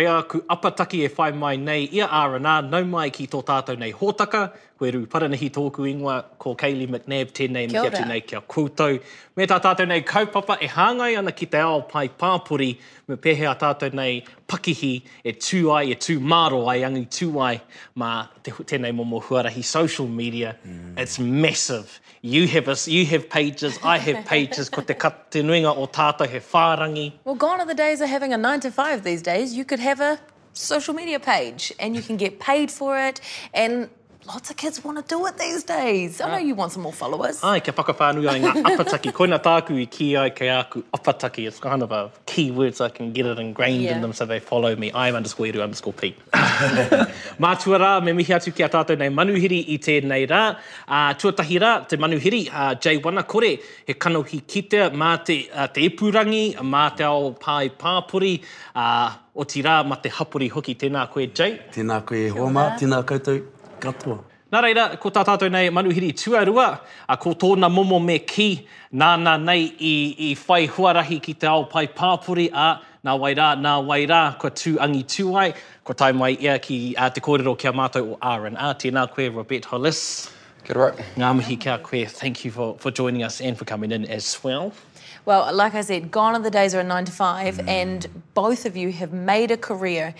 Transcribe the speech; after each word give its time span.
Pea 0.00 0.22
ku 0.24 0.38
apataki 0.48 1.04
e 1.04 1.08
whai 1.12 1.32
mai 1.36 1.56
nei, 1.60 1.82
ia 1.92 2.06
ārana, 2.08 2.62
nau 2.64 2.86
mai 2.88 3.10
ki 3.12 3.26
tō 3.28 3.42
tātou 3.44 3.76
nei 3.76 3.92
hōtaka, 3.92 4.46
koe 4.80 4.90
ru 4.94 5.02
paranahi 5.06 5.50
tōku 5.52 5.84
ingoa, 5.90 6.22
ko 6.40 6.54
Kaylee 6.56 6.88
McNabb, 6.88 7.34
tēnei 7.36 7.68
mi 7.68 7.76
atu 7.76 8.00
nei 8.08 8.22
kia 8.24 8.40
koutou. 8.40 8.96
Me 9.36 9.46
tā 9.48 9.58
tātou 9.60 9.88
nei 9.88 10.00
kaupapa 10.08 10.56
e 10.56 10.68
hāngai 10.72 11.12
ana 11.20 11.34
ki 11.36 11.50
te 11.52 11.60
ao 11.60 11.82
pai 11.90 12.06
pāpuri, 12.08 12.70
me 13.08 13.18
pehe 13.20 13.44
a 13.50 13.52
tātou 13.60 13.92
nei 13.92 14.22
pakihi 14.48 14.94
e 15.24 15.34
tū 15.36 15.66
ai, 15.76 15.90
e 15.92 15.98
tū 16.00 16.16
māro 16.32 16.62
ai, 16.72 16.78
angi 16.88 17.04
tū 17.18 17.28
ai, 17.44 17.58
mā 18.00 18.14
te, 18.42 18.56
tēnei 18.72 18.96
momo 18.96 19.20
huarahi 19.28 19.64
social 19.64 20.08
media. 20.08 20.56
Mm. 20.64 20.98
It's 20.98 21.18
massive. 21.18 22.00
You 22.22 22.46
have, 22.48 22.68
a, 22.68 22.76
you 22.90 23.04
have 23.06 23.28
pages, 23.28 23.78
I 23.84 23.98
have 23.98 24.24
pages, 24.24 24.68
ko 24.68 24.80
te, 24.80 24.94
kat, 24.94 25.30
te 25.30 25.44
nuinga 25.44 25.76
o 25.76 25.86
tātou 25.86 26.28
he 26.28 26.40
whārangi. 26.40 27.12
Well, 27.24 27.34
gone 27.34 27.60
are 27.60 27.66
the 27.66 27.74
days 27.74 28.00
of 28.00 28.08
having 28.08 28.32
a 28.32 28.38
nine 28.38 28.60
to 28.60 28.70
five 28.70 29.04
these 29.04 29.20
days. 29.20 29.52
You 29.52 29.66
could 29.66 29.80
have 29.80 30.00
a 30.00 30.18
social 30.52 30.94
media 30.94 31.20
page 31.20 31.72
and 31.78 31.94
you 31.94 32.02
can 32.02 32.16
get 32.16 32.40
paid 32.40 32.70
for 32.70 32.98
it. 32.98 33.20
And 33.52 33.88
lots 34.26 34.50
of 34.50 34.56
kids 34.56 34.84
want 34.84 34.98
to 34.98 35.04
do 35.14 35.24
it 35.26 35.36
these 35.38 35.64
days. 35.64 36.20
I 36.20 36.30
know 36.30 36.38
you 36.38 36.54
want 36.54 36.72
some 36.72 36.82
more 36.82 36.92
followers. 36.92 37.42
Ai, 37.42 37.60
kia 37.60 37.72
whakawhānui 37.72 38.28
ai 38.30 38.38
ngā 38.40 38.52
apataki. 38.70 39.12
Koina 39.12 39.38
tāku 39.42 39.76
i 39.82 39.86
ki 39.86 40.08
ai 40.16 40.30
kei 40.30 40.48
aku 40.54 40.82
apataki. 40.98 41.46
It's 41.48 41.58
kind 41.58 41.82
of 41.82 41.90
a 41.90 42.10
key 42.26 42.50
word 42.50 42.76
so 42.76 42.84
I 42.84 42.90
can 42.90 43.12
get 43.12 43.26
it 43.26 43.38
ingrained 43.38 43.82
Yeah. 43.82 43.96
in 43.96 44.02
them 44.02 44.12
so 44.12 44.26
they 44.26 44.38
follow 44.40 44.74
me. 44.76 44.90
I'm 44.94 45.14
underscore 45.16 45.46
eru 45.46 45.62
underscore 45.62 45.92
Pete. 45.92 46.18
Mātua 47.40 47.78
rā, 47.80 47.92
me 48.04 48.12
mihi 48.12 48.34
atu 48.36 48.52
ki 48.54 48.62
a 48.62 48.68
tātou 48.68 48.98
nei 48.98 49.08
manuhiri 49.08 49.60
i 49.74 49.78
tēnei 49.78 50.26
rā. 50.28 50.42
Uh, 50.86 51.12
tuatahi 51.14 51.60
rā, 51.60 51.72
te 51.88 51.96
manuhiri, 51.96 52.42
uh, 52.52 52.74
Jay 52.74 52.98
Wanakore, 52.98 53.60
he 53.86 53.94
kanohi 53.94 54.42
kitea 54.42 54.90
mā 54.92 55.14
te, 55.24 55.38
uh, 55.54 55.66
te 55.68 55.86
epurangi, 55.88 56.56
mā 56.60 56.84
te 56.96 57.04
ao 57.04 57.32
pai 57.32 57.70
pāpuri, 57.70 58.34
uh, 58.74 59.14
o 59.34 59.44
ti 59.44 59.62
rā 59.62 59.80
ma 59.86 59.96
te 59.96 60.10
hapuri 60.10 60.50
hoki. 60.50 60.76
Tēnā 60.76 61.08
koe, 61.10 61.26
Jay. 61.26 61.58
Tēnā 61.72 62.04
koe 62.06 62.28
homa, 62.36 62.74
tēnā 62.80 63.00
koutou 63.08 63.40
katoa. 63.80 64.20
Nā 64.50 64.58
reira, 64.64 64.84
ko 64.98 65.12
tā 65.14 65.22
tātou 65.22 65.46
nei 65.46 65.68
manuhiri 65.70 66.08
tuarua, 66.18 66.80
a 67.06 67.16
ko 67.22 67.36
tōna 67.38 67.68
momo 67.70 68.00
me 68.02 68.16
ki, 68.18 68.66
nāna 68.98 69.36
nei 69.38 69.68
i, 69.78 69.92
i 70.26 70.30
whai 70.34 70.64
huarahi 70.66 71.20
ki 71.22 71.34
te 71.38 71.46
ao 71.46 71.68
pai 71.70 71.84
pāpuri, 71.86 72.48
a 72.50 72.80
nā 73.06 73.14
wai 73.22 73.30
rā, 73.38 73.52
nā 73.54 73.76
wai 73.86 74.00
rā, 74.10 74.24
ko 74.42 74.50
tū 74.50 74.74
angi 74.82 75.04
tū 75.06 75.28
ai, 75.38 75.52
ko 75.86 75.94
tai 75.94 76.10
mai 76.10 76.32
ia 76.34 76.58
ki 76.58 76.96
a 76.98 77.06
te 77.14 77.22
kōrero 77.22 77.54
kia 77.56 77.70
mātou 77.70 78.16
o 78.16 78.18
R&R, 78.20 78.74
tēnā 78.82 79.06
koe 79.14 79.28
Robert 79.30 79.70
Hollis. 79.70 80.02
Kia 80.66 80.74
ora. 80.74 81.06
Ngā 81.14 81.30
mihi 81.38 81.60
kia 81.60 81.78
koe, 81.78 82.04
thank 82.04 82.44
you 82.44 82.50
for, 82.50 82.74
for 82.82 82.90
joining 82.90 83.22
us 83.22 83.40
and 83.40 83.56
for 83.56 83.64
coming 83.64 83.92
in 83.92 84.04
as 84.06 84.42
well. 84.42 84.72
Well, 85.26 85.54
like 85.54 85.74
I 85.74 85.82
said, 85.82 86.10
gone 86.10 86.34
are 86.34 86.42
the 86.42 86.50
days 86.50 86.74
of 86.74 86.80
a 86.80 86.84
nine 86.84 87.04
to 87.04 87.12
five, 87.12 87.60
and 87.68 88.04
both 88.34 88.66
of 88.66 88.76
you 88.76 88.90
have 88.90 89.12
made 89.12 89.52
a 89.52 89.56
career 89.56 90.14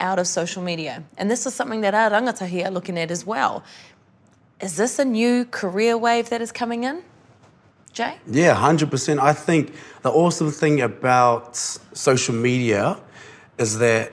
out 0.00 0.18
of 0.18 0.26
social 0.26 0.62
media. 0.62 1.04
And 1.16 1.30
this 1.30 1.46
is 1.46 1.54
something 1.54 1.80
that 1.80 1.94
our 1.94 2.10
rangatahi 2.10 2.66
are 2.66 2.70
looking 2.70 2.98
at 2.98 3.10
as 3.10 3.24
well. 3.24 3.64
Is 4.60 4.76
this 4.76 4.98
a 4.98 5.04
new 5.04 5.44
career 5.44 5.96
wave 5.96 6.30
that 6.30 6.40
is 6.40 6.52
coming 6.52 6.84
in? 6.84 7.02
Jay? 7.92 8.16
Yeah, 8.26 8.54
100%. 8.54 9.18
I 9.18 9.32
think 9.32 9.72
the 10.02 10.10
awesome 10.10 10.50
thing 10.50 10.82
about 10.82 11.56
social 11.56 12.34
media 12.34 12.98
is 13.58 13.78
that 13.78 14.12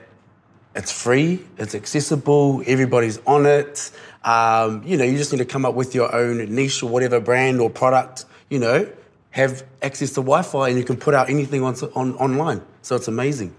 it's 0.74 0.90
free, 0.90 1.44
it's 1.58 1.74
accessible, 1.74 2.62
everybody's 2.66 3.18
on 3.26 3.46
it. 3.46 3.90
Um, 4.24 4.82
you 4.84 4.96
know, 4.96 5.04
you 5.04 5.16
just 5.16 5.32
need 5.32 5.38
to 5.38 5.44
come 5.44 5.64
up 5.64 5.74
with 5.74 5.94
your 5.94 6.14
own 6.14 6.38
niche 6.54 6.82
or 6.82 6.88
whatever 6.88 7.20
brand 7.20 7.60
or 7.60 7.68
product, 7.68 8.24
you 8.48 8.58
know, 8.58 8.88
have 9.30 9.64
access 9.82 10.10
to 10.10 10.16
Wi 10.16 10.42
Fi 10.42 10.68
and 10.70 10.78
you 10.78 10.84
can 10.84 10.96
put 10.96 11.14
out 11.14 11.28
anything 11.28 11.62
on, 11.62 11.74
on, 11.94 12.14
online. 12.16 12.62
So 12.82 12.96
it's 12.96 13.08
amazing. 13.08 13.54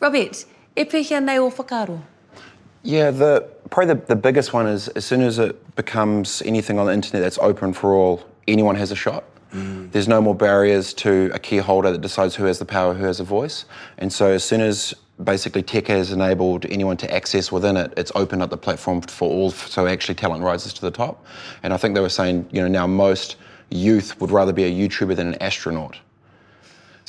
Robert, 0.00 0.44
pehea 0.84 1.22
nei 1.22 1.38
o 1.38 1.50
whakaro? 1.50 2.02
Yeah, 2.82 3.10
the 3.10 3.48
probably 3.70 3.94
the, 3.94 4.06
the 4.06 4.16
biggest 4.16 4.52
one 4.52 4.66
is 4.66 4.88
as 4.88 5.04
soon 5.04 5.22
as 5.22 5.38
it 5.38 5.74
becomes 5.74 6.42
anything 6.42 6.78
on 6.78 6.86
the 6.86 6.92
internet 6.92 7.22
that's 7.22 7.38
open 7.38 7.72
for 7.72 7.94
all, 7.94 8.24
anyone 8.46 8.76
has 8.76 8.92
a 8.92 8.96
shot. 8.96 9.24
Mm. 9.52 9.90
There's 9.90 10.08
no 10.08 10.20
more 10.20 10.34
barriers 10.34 10.94
to 10.94 11.30
a 11.32 11.38
key 11.38 11.58
holder 11.58 11.90
that 11.90 12.00
decides 12.00 12.34
who 12.34 12.44
has 12.44 12.58
the 12.58 12.64
power, 12.64 12.94
who 12.94 13.04
has 13.04 13.20
a 13.20 13.24
voice. 13.24 13.64
And 13.98 14.12
so 14.12 14.30
as 14.30 14.44
soon 14.44 14.60
as 14.60 14.94
basically 15.24 15.62
tech 15.62 15.86
has 15.86 16.12
enabled 16.12 16.66
anyone 16.66 16.96
to 16.98 17.12
access 17.12 17.50
within 17.50 17.76
it, 17.76 17.92
it's 17.96 18.12
opened 18.14 18.42
up 18.42 18.50
the 18.50 18.56
platform 18.56 19.00
for 19.00 19.28
all, 19.28 19.50
so 19.50 19.86
actually 19.86 20.14
talent 20.14 20.42
rises 20.42 20.72
to 20.74 20.82
the 20.82 20.90
top. 20.90 21.24
And 21.62 21.72
I 21.72 21.76
think 21.76 21.94
they 21.94 22.00
were 22.00 22.08
saying, 22.08 22.48
you 22.52 22.60
know, 22.60 22.68
now 22.68 22.86
most 22.86 23.36
youth 23.70 24.20
would 24.20 24.30
rather 24.30 24.52
be 24.52 24.64
a 24.64 24.70
YouTuber 24.70 25.16
than 25.16 25.28
an 25.28 25.42
astronaut. 25.42 25.98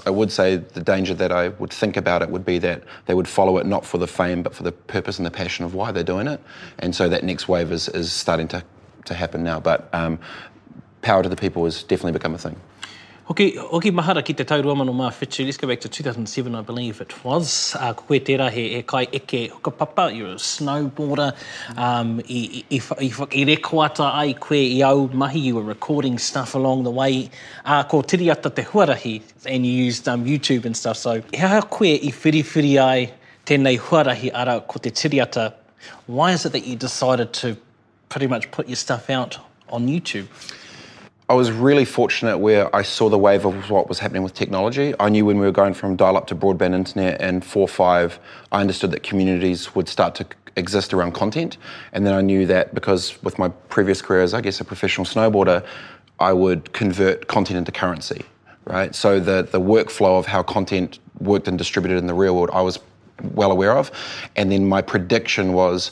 I 0.05 0.09
would 0.09 0.31
say 0.31 0.57
the 0.57 0.81
danger 0.81 1.13
that 1.15 1.31
I 1.31 1.49
would 1.49 1.71
think 1.71 1.97
about 1.97 2.21
it 2.21 2.29
would 2.29 2.45
be 2.45 2.59
that 2.59 2.83
they 3.07 3.13
would 3.13 3.27
follow 3.27 3.57
it 3.57 3.65
not 3.65 3.85
for 3.85 3.97
the 3.97 4.07
fame, 4.07 4.43
but 4.43 4.53
for 4.53 4.63
the 4.63 4.71
purpose 4.71 5.17
and 5.17 5.25
the 5.25 5.31
passion 5.31 5.65
of 5.65 5.73
why 5.73 5.91
they're 5.91 6.03
doing 6.03 6.27
it. 6.27 6.39
And 6.79 6.95
so 6.95 7.09
that 7.09 7.23
next 7.23 7.47
wave 7.47 7.71
is, 7.71 7.89
is 7.89 8.11
starting 8.11 8.47
to, 8.49 8.63
to 9.05 9.13
happen 9.13 9.43
now. 9.43 9.59
But 9.59 9.89
um, 9.93 10.19
power 11.01 11.23
to 11.23 11.29
the 11.29 11.35
people 11.35 11.65
has 11.65 11.81
definitely 11.83 12.11
become 12.11 12.35
a 12.35 12.37
thing. 12.37 12.55
Hoki, 13.27 13.57
hoki 13.57 13.91
mahara 13.91 14.23
ki 14.23 14.33
te 14.33 14.45
taurua 14.45 14.73
mano 14.73 14.93
mā 14.93 15.09
whitu. 15.11 15.43
Let's 15.45 15.57
go 15.57 15.67
back 15.67 15.81
to 15.81 15.89
2007, 15.89 16.55
I 16.55 16.61
believe 16.61 17.01
it 17.01 17.25
was. 17.25 17.75
Uh, 17.77 17.91
ko 17.91 18.05
koe 18.07 18.19
tērā 18.21 18.49
he, 18.49 18.75
he 18.75 18.83
kai 18.83 19.01
eke 19.11 19.51
hukapapa, 19.51 20.15
you're 20.15 20.29
a 20.29 20.35
snowboarder. 20.35 21.35
Um, 21.75 22.21
i, 22.29 22.63
i, 22.71 22.77
i, 22.77 22.79
i, 23.01 23.09
i 23.09 23.43
rekoata 23.49 24.13
ai 24.13 24.31
koe 24.31 24.55
i 24.55 24.81
au 24.81 25.09
mahi, 25.09 25.41
you 25.41 25.55
were 25.55 25.63
recording 25.63 26.17
stuff 26.17 26.55
along 26.55 26.83
the 26.83 26.89
way. 26.89 27.29
Uh, 27.65 27.83
ko 27.83 28.01
tiriata 28.01 28.55
te 28.55 28.63
huarahi, 28.63 29.21
and 29.45 29.65
you 29.65 29.73
used 29.73 30.07
um, 30.07 30.23
YouTube 30.23 30.63
and 30.63 30.77
stuff. 30.77 30.95
So, 30.95 31.21
hea 31.33 31.61
koe 31.69 31.83
i 31.83 32.13
whiriwhiri 32.21 32.77
ai 32.81 33.11
tēnei 33.45 33.77
huarahi 33.77 34.31
ara 34.33 34.61
ko 34.61 34.79
te 34.79 34.89
tiriata. 34.89 35.53
Why 36.05 36.31
is 36.31 36.45
it 36.45 36.53
that 36.53 36.65
you 36.65 36.77
decided 36.77 37.33
to 37.43 37.57
pretty 38.07 38.27
much 38.27 38.49
put 38.51 38.69
your 38.69 38.77
stuff 38.77 39.09
out 39.09 39.37
on 39.67 39.85
YouTube? 39.89 40.27
I 41.29 41.33
was 41.33 41.51
really 41.51 41.83
fortunate 41.83 42.37
where 42.37 42.73
I 42.73 42.83
saw 42.83 43.09
the 43.09 43.17
wave 43.17 43.43
of 43.43 43.69
what 43.69 43.89
was 43.89 43.99
happening 43.99 44.23
with 44.23 44.33
technology. 44.33 44.93
I 44.97 45.09
knew 45.09 45.25
when 45.25 45.39
we 45.39 45.45
were 45.45 45.51
going 45.51 45.73
from 45.73 45.97
dial 45.97 46.15
up 46.15 46.27
to 46.27 46.35
broadband 46.35 46.73
internet 46.73 47.19
and 47.19 47.43
4 47.43 47.67
5, 47.67 48.17
I 48.53 48.61
understood 48.61 48.91
that 48.91 49.03
communities 49.03 49.75
would 49.75 49.89
start 49.89 50.15
to 50.15 50.25
exist 50.55 50.93
around 50.93 51.11
content. 51.11 51.57
And 51.91 52.05
then 52.05 52.13
I 52.13 52.21
knew 52.21 52.45
that 52.45 52.73
because 52.73 53.21
with 53.23 53.37
my 53.37 53.49
previous 53.49 54.01
career 54.01 54.21
as, 54.21 54.33
I 54.33 54.39
guess, 54.39 54.61
a 54.61 54.63
professional 54.63 55.03
snowboarder, 55.03 55.65
I 56.17 56.31
would 56.31 56.71
convert 56.71 57.27
content 57.27 57.57
into 57.57 57.73
currency, 57.73 58.23
right? 58.63 58.95
So 58.95 59.19
the, 59.19 59.43
the 59.43 59.59
workflow 59.59 60.17
of 60.17 60.27
how 60.27 60.43
content 60.43 60.99
worked 61.19 61.49
and 61.49 61.57
distributed 61.57 61.97
in 61.97 62.07
the 62.07 62.13
real 62.13 62.37
world, 62.37 62.51
I 62.53 62.61
was 62.61 62.79
well 63.33 63.51
aware 63.51 63.75
of. 63.75 63.91
And 64.37 64.49
then 64.49 64.65
my 64.69 64.81
prediction 64.81 65.51
was 65.51 65.91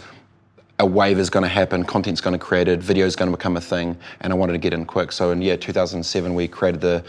a 0.80 0.86
wave 0.86 1.20
is 1.20 1.30
going 1.30 1.44
to 1.44 1.50
happen, 1.50 1.84
content's 1.84 2.22
going 2.22 2.34
to 2.34 2.38
be 2.38 2.44
created, 2.44 2.84
video 2.84 3.06
is 3.06 3.16
going 3.16 3.32
to 3.32 3.38
become 3.38 3.56
a 3.58 3.62
thing, 3.62 3.98
and 4.22 4.34
I 4.34 4.36
wanted 4.36 4.54
to 4.54 4.60
get 4.60 4.74
in 4.74 4.86
quick. 4.86 5.12
So 5.12 5.32
in 5.32 5.42
yeah, 5.42 5.56
2007, 5.56 6.34
we 6.34 6.48
created 6.48 6.82
the 6.82 7.04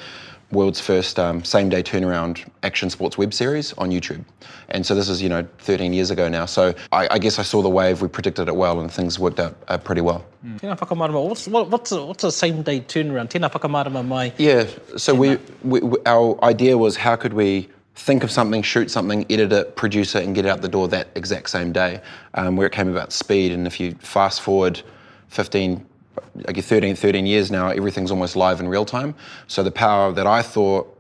world's 0.53 0.81
first 0.81 1.19
um, 1.19 1.43
same-day 1.43 1.83
turnaround 1.83 2.49
action 2.63 2.89
sports 2.89 3.19
web 3.19 3.35
series 3.35 3.73
on 3.75 3.91
YouTube. 3.91 4.25
And 4.69 4.87
so 4.87 4.95
this 4.95 5.09
is 5.09 5.21
you 5.21 5.29
know 5.29 5.47
13 5.59 5.93
years 5.93 6.13
ago 6.13 6.29
now. 6.29 6.47
So 6.47 6.73
I, 6.93 7.09
I 7.11 7.19
guess 7.19 7.41
I 7.41 7.43
saw 7.43 7.63
the 7.63 7.69
wave, 7.69 8.03
we 8.03 8.09
predicted 8.09 8.47
it 8.47 8.55
well, 8.55 8.79
and 8.81 8.91
things 8.91 9.19
worked 9.19 9.41
out 9.41 9.57
uh, 9.67 9.79
pretty 9.79 10.01
well. 10.01 10.25
Tēnā 10.45 10.79
whakamarama, 10.79 11.29
what's, 11.29 11.49
what, 11.49 11.69
what's, 11.71 11.91
a, 11.91 12.05
what's 12.05 12.23
a 12.23 12.31
same 12.31 12.63
day 12.63 12.81
turnaround? 12.81 13.31
Tēnā 13.31 13.51
whakamarama 13.51 14.07
mai. 14.07 14.33
Yeah. 14.39 14.67
So 14.97 15.15
we, 15.15 15.39
we, 15.65 15.81
we 15.81 15.99
our 16.07 16.39
idea 16.45 16.79
was 16.79 16.97
how 16.97 17.17
could 17.17 17.33
we 17.33 17.69
think 17.97 18.23
of 18.23 18.31
something, 18.31 18.63
shoot 18.63 18.91
something, 18.91 19.27
edit 19.31 19.53
it, 19.53 19.75
produce 19.75 20.15
it, 20.15 20.25
and 20.25 20.35
get 20.35 20.45
it 20.45 20.49
out 20.49 20.61
the 20.61 20.69
door 20.69 20.87
that 20.89 21.09
exact 21.15 21.51
same 21.51 21.73
day. 21.73 22.01
Um, 22.35 22.55
where 22.57 22.67
it 22.67 22.73
came 22.73 22.89
about 22.89 23.13
speed, 23.13 23.53
and 23.53 23.67
if 23.67 23.81
you 23.81 23.95
fast 23.95 24.43
forward 24.43 24.81
15, 25.29 25.85
I 26.47 26.53
guess 26.53 26.67
13, 26.67 26.95
13 26.95 27.27
years 27.27 27.51
now, 27.51 27.69
everything's 27.69 28.11
almost 28.11 28.37
live 28.37 28.61
in 28.61 28.69
real 28.69 28.85
time. 28.85 29.15
So 29.49 29.63
the 29.63 29.71
power 29.71 30.13
that 30.13 30.27
I 30.27 30.43
thought 30.43 30.93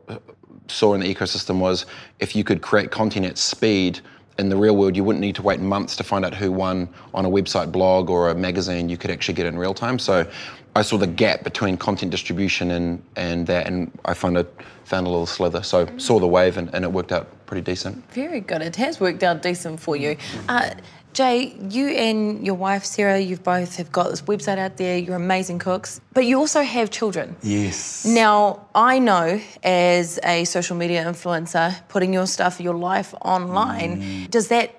saw 0.68 0.94
in 0.94 1.00
the 1.00 1.14
ecosystem 1.14 1.60
was 1.60 1.86
if 2.18 2.34
you 2.34 2.44
could 2.44 2.62
create 2.62 2.90
content 2.90 3.26
at 3.26 3.38
speed 3.38 4.00
in 4.38 4.48
the 4.48 4.56
real 4.56 4.76
world, 4.76 4.96
you 4.96 5.04
wouldn't 5.04 5.20
need 5.20 5.34
to 5.36 5.42
wait 5.42 5.60
months 5.60 5.96
to 5.96 6.04
find 6.04 6.24
out 6.24 6.34
who 6.34 6.52
won 6.52 6.88
on 7.14 7.24
a 7.24 7.30
website 7.30 7.72
blog 7.72 8.10
or 8.10 8.30
a 8.30 8.34
magazine. 8.34 8.88
You 8.88 8.96
could 8.96 9.10
actually 9.10 9.34
get 9.34 9.46
in 9.46 9.56
real 9.58 9.74
time. 9.74 9.98
So 9.98 10.28
I 10.76 10.82
saw 10.82 10.98
the 10.98 11.06
gap 11.06 11.42
between 11.42 11.76
content 11.78 12.10
distribution 12.10 12.70
and, 12.70 13.02
and 13.16 13.46
that, 13.46 13.66
and 13.66 13.90
I 14.04 14.12
found 14.12 14.36
a, 14.36 14.46
found 14.84 15.06
a 15.06 15.10
little 15.10 15.26
slither. 15.26 15.62
So 15.62 15.88
saw 15.96 16.18
the 16.20 16.26
wave, 16.26 16.58
and, 16.58 16.68
and 16.74 16.84
it 16.84 16.92
worked 16.92 17.12
out 17.12 17.26
pretty 17.46 17.62
decent. 17.62 17.94
Very 18.12 18.40
good. 18.40 18.60
It 18.60 18.76
has 18.76 19.00
worked 19.00 19.22
out 19.22 19.40
decent 19.42 19.80
for 19.80 19.96
you. 19.96 20.16
Uh, 20.48 20.70
Jay, 21.14 21.56
you 21.70 21.88
and 21.88 22.44
your 22.44 22.56
wife 22.56 22.84
Sarah, 22.84 23.18
you've 23.18 23.42
both 23.42 23.76
have 23.76 23.90
got 23.90 24.10
this 24.10 24.20
website 24.22 24.58
out 24.58 24.76
there. 24.76 24.98
You're 24.98 25.16
amazing 25.16 25.58
cooks, 25.60 25.98
but 26.12 26.26
you 26.26 26.38
also 26.38 26.60
have 26.60 26.90
children. 26.90 27.36
Yes. 27.42 28.04
Now, 28.04 28.66
I 28.74 28.98
know 28.98 29.40
as 29.62 30.18
a 30.24 30.44
social 30.44 30.76
media 30.76 31.02
influencer, 31.06 31.74
putting 31.88 32.12
your 32.12 32.26
stuff, 32.26 32.60
your 32.60 32.74
life 32.74 33.14
online, 33.22 34.02
Mm. 34.02 34.30
does 34.30 34.48
that 34.48 34.74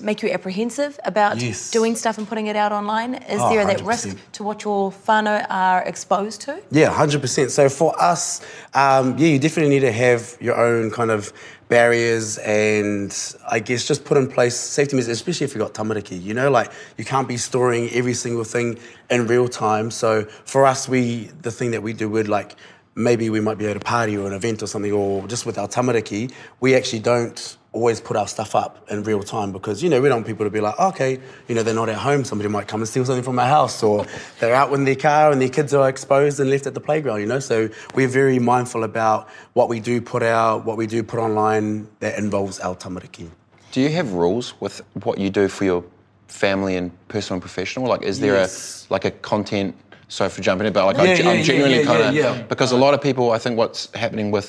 make 0.00 0.22
you 0.22 0.30
apprehensive 0.30 0.98
about 1.04 1.40
Yes. 1.40 1.70
doing 1.70 1.96
stuff 1.96 2.18
and 2.18 2.28
putting 2.28 2.46
it 2.46 2.56
out 2.56 2.72
online? 2.72 3.14
Is 3.14 3.40
Oh, 3.40 3.48
there 3.50 3.64
that 3.64 3.80
100%. 3.80 3.86
risk 3.86 4.16
to 4.32 4.42
what 4.44 4.64
your 4.64 4.92
whānau 5.06 5.46
are 5.50 5.82
exposed 5.82 6.40
to? 6.42 6.58
Yeah, 6.70 6.90
hundred 6.90 7.20
percent. 7.20 7.50
So 7.50 7.68
for 7.68 7.94
us, 8.00 8.40
um, 8.74 9.16
yeah, 9.18 9.28
you 9.28 9.38
definitely 9.38 9.70
need 9.74 9.80
to 9.86 9.92
have 9.92 10.36
your 10.40 10.56
own 10.56 10.90
kind 10.90 11.10
of 11.10 11.32
barriers 11.68 12.38
and 12.38 13.12
I 13.50 13.58
guess 13.58 13.84
just 13.86 14.04
put 14.04 14.16
in 14.16 14.28
place 14.28 14.56
safety 14.56 14.94
measures, 14.96 15.10
especially 15.20 15.44
if 15.46 15.54
you've 15.54 15.62
got 15.64 15.74
tamariki. 15.74 16.20
You 16.22 16.34
know, 16.34 16.50
like 16.50 16.70
you 16.96 17.04
can't 17.04 17.26
be 17.28 17.36
storing 17.36 17.90
every 17.90 18.14
single 18.14 18.44
thing 18.44 18.78
in 19.10 19.26
real 19.26 19.48
time. 19.48 19.90
So 19.90 20.24
for 20.44 20.64
us, 20.64 20.88
we 20.88 21.30
the 21.42 21.50
thing 21.50 21.72
that 21.72 21.82
we 21.82 21.92
do 21.92 22.08
would 22.08 22.28
like 22.28 22.54
maybe 22.94 23.28
we 23.28 23.40
might 23.40 23.58
be 23.58 23.66
at 23.66 23.76
a 23.76 23.80
party 23.80 24.16
or 24.16 24.26
an 24.26 24.32
event 24.32 24.62
or 24.62 24.66
something, 24.66 24.92
or 24.92 25.26
just 25.28 25.44
with 25.44 25.58
our 25.58 25.68
tamariki, 25.68 26.32
we 26.60 26.74
actually 26.74 27.00
don't 27.00 27.56
always 27.76 28.00
put 28.00 28.16
our 28.16 28.26
stuff 28.36 28.54
up 28.54 28.72
in 28.90 29.02
real 29.02 29.22
time 29.22 29.52
because 29.52 29.82
you 29.82 29.90
know 29.90 30.00
we 30.00 30.08
don't 30.08 30.18
want 30.20 30.26
people 30.26 30.46
to 30.46 30.50
be 30.58 30.62
like 30.68 30.78
okay 30.80 31.12
you 31.46 31.54
know 31.54 31.62
they're 31.62 31.80
not 31.82 31.90
at 31.90 32.00
home 32.08 32.24
somebody 32.24 32.48
might 32.48 32.66
come 32.66 32.80
and 32.80 32.88
steal 32.88 33.04
something 33.04 33.22
from 33.30 33.38
our 33.38 33.46
house 33.58 33.82
or 33.82 34.06
they're 34.40 34.54
out 34.54 34.72
in 34.72 34.84
their 34.84 34.96
car 35.08 35.30
and 35.30 35.38
their 35.42 35.54
kids 35.58 35.74
are 35.74 35.86
exposed 35.94 36.40
and 36.40 36.48
left 36.48 36.66
at 36.66 36.72
the 36.72 36.80
playground 36.88 37.20
you 37.20 37.26
know 37.26 37.38
so 37.38 37.68
we're 37.94 38.08
very 38.22 38.38
mindful 38.38 38.82
about 38.92 39.28
what 39.52 39.68
we 39.68 39.78
do 39.78 40.00
put 40.00 40.22
out 40.22 40.64
what 40.64 40.76
we 40.78 40.86
do 40.86 41.02
put 41.02 41.20
online 41.20 41.86
that 42.00 42.18
involves 42.18 42.58
our 42.60 42.74
tamariki 42.74 43.28
Do 43.72 43.80
you 43.82 43.90
have 43.90 44.08
rules 44.14 44.54
with 44.64 44.80
what 45.04 45.18
you 45.18 45.28
do 45.28 45.46
for 45.48 45.64
your 45.64 45.84
family 46.28 46.76
and 46.76 46.90
personal 47.08 47.34
and 47.36 47.42
professional? 47.42 47.84
Like, 47.92 48.02
is 48.10 48.16
there 48.20 48.34
Yes. 48.34 48.86
a 48.88 48.92
like 48.94 49.04
a 49.04 49.12
content? 49.32 49.74
So 50.08 50.28
for 50.28 50.40
jumping 50.40 50.66
in, 50.68 50.72
but 50.72 50.84
like 50.86 50.96
Yeah, 50.96 51.02
I, 51.30 51.34
yeah, 51.34 51.42
genuinely 51.42 51.80
yeah, 51.80 51.92
kind 51.92 52.02
of 52.18 52.48
because 52.48 52.70
a 52.72 52.80
lot 52.84 52.94
of 52.94 53.00
people, 53.08 53.24
I 53.36 53.38
think 53.44 53.58
what's 53.58 53.80
happening 54.04 54.28
with 54.36 54.48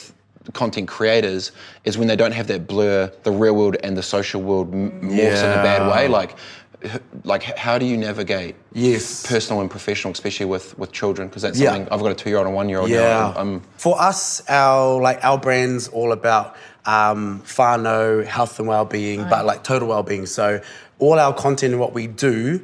content 0.53 0.87
creators 0.87 1.51
is 1.83 1.97
when 1.97 2.07
they 2.07 2.15
don't 2.15 2.31
have 2.33 2.47
that 2.47 2.67
blur 2.67 3.11
the 3.23 3.31
real 3.31 3.55
world 3.55 3.75
and 3.83 3.95
the 3.97 4.03
social 4.03 4.41
world 4.41 4.73
m- 4.73 4.91
morphs 5.01 5.43
in 5.43 5.51
a 5.51 5.63
bad 5.63 5.91
way. 5.91 6.07
Like, 6.07 6.35
like 7.23 7.43
how 7.43 7.77
do 7.77 7.85
you 7.85 7.97
navigate 7.97 8.55
Yes. 8.73 9.25
personal 9.25 9.61
and 9.61 9.69
professional, 9.69 10.11
especially 10.11 10.45
with 10.45 10.77
with 10.77 10.91
children? 10.91 11.27
Because 11.27 11.41
that's 11.41 11.59
Yeah. 11.59 11.71
something 11.73 11.91
I've 11.91 12.01
got 12.01 12.11
a 12.11 12.15
two 12.15 12.29
year 12.29 12.37
old 12.37 12.47
and 12.47 12.55
one 12.55 12.69
year 12.69 12.79
old. 12.79 12.89
Yeah. 12.89 12.99
now. 13.01 13.33
I'm, 13.35 13.61
For 13.77 13.99
us, 13.99 14.43
our 14.47 15.01
like 15.01 15.19
our 15.23 15.37
brand's 15.37 15.87
all 15.87 16.11
about 16.11 16.55
um, 16.85 17.41
whānau, 17.45 18.23
health 18.25 18.59
and 18.59 18.67
well-being, 18.67 19.27
but 19.29 19.45
like 19.45 19.61
total 19.63 19.89
well-being. 19.89 20.25
So 20.25 20.61
all 20.99 21.19
our 21.19 21.33
content 21.33 21.73
and 21.73 21.81
what 21.81 21.93
we 21.93 22.07
do 22.07 22.61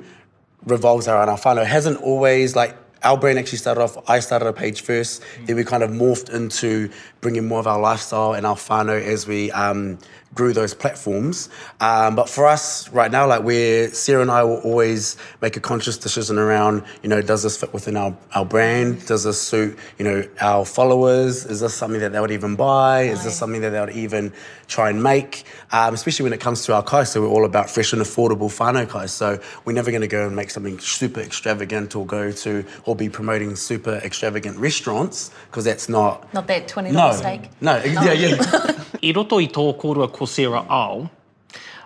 revolves 0.66 1.10
around 1.10 1.28
our 1.28 1.38
whānau. 1.38 1.64
It 1.64 1.68
hasn't 1.68 2.02
always 2.02 2.56
like 2.56 2.74
our 3.04 3.18
brand 3.18 3.38
actually 3.38 3.58
started 3.58 3.82
off. 3.82 3.98
I 4.10 4.20
started 4.20 4.48
a 4.48 4.54
page 4.54 4.82
first, 4.82 5.24
then 5.46 5.56
we 5.56 5.64
kind 5.64 5.84
of 5.84 5.92
morphed 5.92 6.34
into 6.34 6.90
bringing 7.22 7.48
more 7.48 7.60
of 7.60 7.68
our 7.68 7.80
lifestyle 7.80 8.34
and 8.34 8.46
our 8.46 8.56
whānau 8.56 9.02
as 9.02 9.28
we 9.28 9.52
um, 9.52 9.98
grew 10.34 10.54
those 10.54 10.74
platforms. 10.74 11.50
Um, 11.80 12.16
but 12.16 12.30
for 12.30 12.48
us 12.48 12.90
right 12.90 13.12
now, 13.12 13.28
like 13.28 13.44
we're 13.44 13.90
Sarah 13.90 14.22
and 14.22 14.32
I 14.32 14.44
will 14.44 14.58
always 14.58 15.18
make 15.42 15.56
a 15.56 15.60
conscious 15.60 15.98
decision 15.98 16.38
around, 16.38 16.84
you 17.02 17.10
know, 17.10 17.22
does 17.22 17.44
this 17.44 17.58
fit 17.58 17.74
within 17.74 17.96
our, 17.96 18.16
our 18.34 18.46
brand? 18.46 19.06
Does 19.06 19.24
this 19.24 19.42
suit, 19.42 19.78
you 19.98 20.06
know, 20.06 20.28
our 20.42 20.66
followers? 20.66 21.46
Is 21.46 21.60
this 21.60 21.74
something 21.74 22.02
that 22.02 22.12
they 22.12 22.20
would 22.20 22.32
even 22.32 22.56
buy? 22.56 23.04
Is 23.04 23.24
this 23.24 23.36
something 23.36 23.62
that 23.62 23.70
they 23.70 23.80
would 23.80 23.96
even 23.96 24.34
try 24.68 24.90
and 24.90 25.02
make? 25.02 25.44
Um, 25.72 25.94
especially 25.94 26.24
when 26.24 26.34
it 26.34 26.42
comes 26.42 26.66
to 26.66 26.76
our 26.76 26.84
kai, 26.84 27.04
so 27.04 27.22
we're 27.22 27.28
all 27.28 27.46
about 27.46 27.70
fresh 27.70 27.94
and 27.94 28.02
affordable 28.02 28.50
whānau 28.50 28.90
kai. 28.90 29.06
So 29.06 29.40
we're 29.66 29.74
never 29.74 29.92
going 29.92 30.02
to 30.02 30.08
go 30.08 30.26
and 30.26 30.36
make 30.36 30.50
something 30.50 30.80
super 30.80 31.22
extravagant 31.22 31.96
or 31.96 32.06
go 32.06 32.32
to 32.32 32.66
or 32.86 32.93
be 32.96 33.10
promoting 33.10 33.56
super 33.56 33.96
extravagant 34.04 34.58
restaurants 34.58 35.32
because 35.50 35.66
that's 35.66 35.90
not. 35.90 36.34
Not 36.34 36.48
that 36.48 36.68
$20 36.68 36.92
No, 36.92 37.12
steak. 37.14 37.50
no, 37.62 37.78
yeah, 37.84 38.14
yeah. 38.14 38.36
I 39.04 39.12
roto 39.12 39.40
i 39.40 39.48
tō 39.48 39.78
kōrua 39.78 40.12
ko 40.12 40.26
Sarah 40.26 40.66
Ao, 40.70 41.10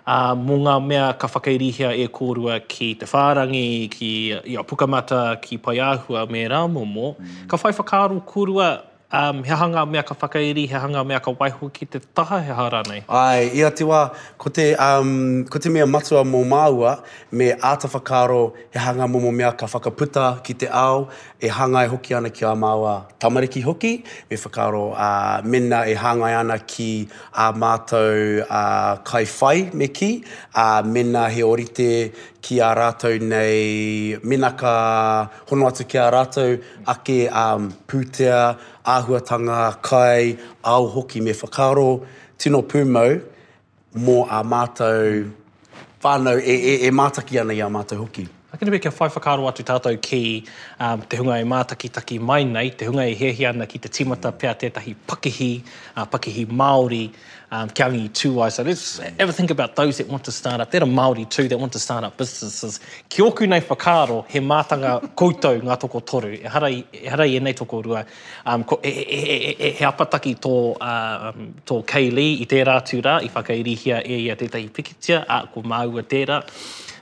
uh, 0.06 0.34
mō 0.34 0.58
ngā 0.64 0.86
mea 0.86 1.12
ka 1.18 1.28
whakairihia 1.28 1.92
e 1.98 2.08
kōrua 2.08 2.60
ki 2.68 2.94
te 2.94 3.06
whārangi, 3.06 3.90
ki 3.90 4.10
ia, 4.44 4.62
pukamata, 4.62 5.40
ki 5.42 5.58
paiāhua 5.58 6.28
me 6.30 6.44
rā 6.48 6.62
momo, 6.70 7.16
ka 7.48 7.56
whai 7.56 7.72
whakaro 7.72 8.20
kōrua 8.20 8.87
um, 9.12 9.42
he 9.42 9.50
hanga 9.50 9.86
mea 9.86 10.02
ka 10.02 10.14
whakairi, 10.14 10.68
he 10.68 10.74
hanga 10.74 11.04
mea 11.04 11.20
ka 11.20 11.32
waiho 11.32 11.72
ki 11.72 11.86
te 11.86 11.98
taha 12.14 12.40
he 12.42 12.52
hara 12.52 12.82
nei. 12.88 13.02
Ai, 13.08 13.50
ia 13.54 13.70
te 13.70 13.84
wā, 13.84 14.14
ko 14.38 14.50
te, 14.50 14.74
um, 14.74 15.44
ko 15.44 15.58
te 15.58 15.70
mea 15.70 15.86
matua 15.86 16.24
mō 16.24 16.44
māua, 16.48 17.02
me 17.32 17.52
āta 17.52 17.88
whakaro, 17.88 18.54
he 18.70 18.78
hanga 18.78 19.08
momo 19.08 19.32
mea 19.34 19.52
ka 19.52 19.66
whakaputa 19.66 20.42
ki 20.44 20.54
te 20.54 20.68
ao, 20.68 21.08
e 21.40 21.48
hangai 21.48 21.86
hoki 21.88 22.14
ana 22.14 22.30
ki 22.30 22.44
a 22.44 22.54
māua 22.54 23.06
tamariki 23.18 23.62
hoki, 23.62 24.04
me 24.30 24.36
whakaro 24.36 24.92
uh, 24.92 25.40
mena 25.44 25.84
e 25.86 25.94
hanga 25.94 26.32
ana 26.40 26.58
ki 26.58 27.08
a 27.32 27.52
mātou 27.52 28.44
uh, 28.44 28.96
kai 29.04 29.24
whai 29.24 29.70
me 29.72 29.88
ki, 29.88 30.24
uh, 30.54 30.82
mena 30.82 31.28
he 31.30 31.42
orite 31.42 32.12
ki 32.42 32.60
a 32.60 32.74
rātou 32.76 33.20
nei, 33.20 34.16
mena 34.22 34.52
ka 34.56 35.28
hono 35.50 35.68
atu 35.68 35.84
ki 35.88 35.98
a 35.98 36.10
rātou, 36.12 36.58
ake 36.86 37.18
um, 37.28 37.72
pūtea, 37.88 38.42
āhuatanga, 38.96 39.58
kai, 39.82 40.38
au 40.64 40.88
hoki 40.94 41.20
me 41.20 41.34
whakaro, 41.36 42.06
tino 42.38 42.62
pūmau, 42.62 43.20
mō 43.98 44.16
a 44.30 44.42
mātou 44.44 45.28
whānau 46.02 46.38
e, 46.38 46.54
e, 46.54 46.74
e 46.86 46.90
mātaki 46.94 47.40
ana 47.40 47.56
i 47.56 47.62
a 47.64 47.70
mātou 47.72 48.04
hoki. 48.04 48.28
Akina 48.48 48.70
me 48.70 48.78
kia 48.80 48.90
whai 48.90 49.10
whakaro 49.12 49.48
atu 49.50 49.64
tātou 49.66 49.98
ki 50.00 50.20
um, 50.80 51.02
te 51.04 51.18
hunga 51.20 51.34
e 51.36 51.44
mātaki 51.44 51.90
taki 51.92 52.16
mai 52.18 52.44
nei, 52.48 52.70
te 52.70 52.86
hunga 52.88 53.04
e 53.04 53.16
hehi 53.18 53.44
ana 53.48 53.66
ki 53.68 53.80
te 53.84 53.90
timata 53.92 54.32
pia 54.32 54.54
tētahi 54.56 54.94
pakihi, 55.06 55.50
uh, 55.96 56.06
pakihi 56.08 56.46
Māori, 56.48 57.10
um, 57.50 57.68
kia 57.70 57.86
angi 57.86 58.04
i 58.04 58.08
tūai. 58.08 58.50
So 58.52 58.62
let's 58.62 59.00
ever 59.18 59.32
think 59.32 59.50
about 59.50 59.76
those 59.76 59.98
that 59.98 60.08
want 60.08 60.24
to 60.24 60.32
start 60.32 60.60
up. 60.60 60.70
There 60.70 60.82
are 60.82 60.86
Māori 60.86 61.28
too 61.28 61.48
that 61.48 61.58
want 61.58 61.72
to 61.72 61.78
start 61.78 62.04
up 62.04 62.16
businesses. 62.16 62.80
Ki 63.08 63.22
oku 63.22 63.46
nei 63.46 63.60
whakaro, 63.60 64.24
he 64.28 64.40
mātanga 64.40 65.00
koutou 65.20 65.60
ngā 65.62 65.78
toko 65.80 66.00
toru. 66.00 66.32
E 66.34 66.44
harai, 66.44 66.84
e 66.92 67.06
harai 67.08 67.36
e 67.36 67.40
nei 67.40 67.52
toko 67.52 67.82
rua. 67.82 68.04
Um, 68.46 68.64
ko, 68.64 68.80
e, 68.82 68.88
e, 68.88 69.20
e, 69.20 69.56
e, 69.58 69.70
he 69.70 69.84
apataki 69.84 70.36
tō, 70.38 70.76
uh, 70.80 71.32
um, 71.32 71.54
tō 71.66 71.80
Kaylee 71.86 72.42
i 72.42 72.46
tērā 72.46 72.78
tūrā, 72.84 73.18
i 73.24 73.32
whakairihia 73.32 74.02
e 74.04 74.20
ia 74.26 74.36
tētahi 74.36 74.68
pikitia, 74.70 75.24
a 75.28 75.46
ko 75.52 75.62
māua 75.62 76.04
tērā. 76.04 76.42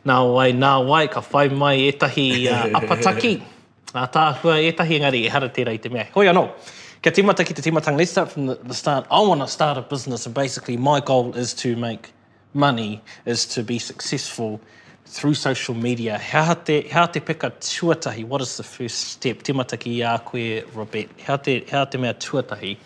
Nā 0.07 0.21
wai, 0.31 0.53
nā 0.55 0.73
wai, 0.87 1.07
ka 1.11 1.25
whai 1.33 1.49
mai 1.49 1.77
etahi 1.91 2.31
uh, 2.47 2.67
apataki. 2.81 3.37
Nā 3.97 4.03
tāhua 4.13 4.61
etahi 4.63 5.01
engari 5.01 5.25
e 5.27 5.31
hara 5.33 5.49
tērā 5.51 5.75
i 5.75 5.81
te 5.83 5.91
mea. 5.91 6.07
Hoi 6.15 6.29
anō, 6.31 6.47
kia 7.07 7.23
timata 7.23 7.47
ki 7.47 7.55
te 7.55 7.63
timatanga. 7.63 7.99
Let's 7.99 8.11
start 8.11 8.33
from 8.33 8.47
the, 8.47 8.57
the 8.57 8.75
start. 8.75 9.07
I 9.13 9.21
want 9.21 9.41
to 9.41 9.47
start 9.47 9.79
a 9.79 9.83
business 9.83 10.27
and 10.27 10.35
basically 10.35 10.77
my 10.77 10.99
goal 10.99 11.37
is 11.37 11.55
to 11.55 11.77
make 11.77 12.13
money, 12.53 13.01
is 13.25 13.47
to 13.47 13.63
be 13.63 13.79
successful 13.79 14.61
through 15.05 15.35
social 15.35 15.75
media. 15.75 16.19
How 16.19 16.55
te, 16.55 16.89
how 16.89 17.07
te 17.07 17.21
pika 17.21 17.53
tuatahi? 17.61 18.25
What 18.25 18.41
is 18.41 18.57
the 18.57 18.65
first 18.65 18.99
step? 18.99 19.45
Timata 19.45 19.79
ki 19.79 20.03
a 20.03 20.19
koe, 20.19 20.63
Robert. 20.75 21.09
How 21.21 21.37
te, 21.37 21.65
how 21.71 21.85
te 21.85 21.97
mea 21.97 22.13
tuatahi? 22.13 22.77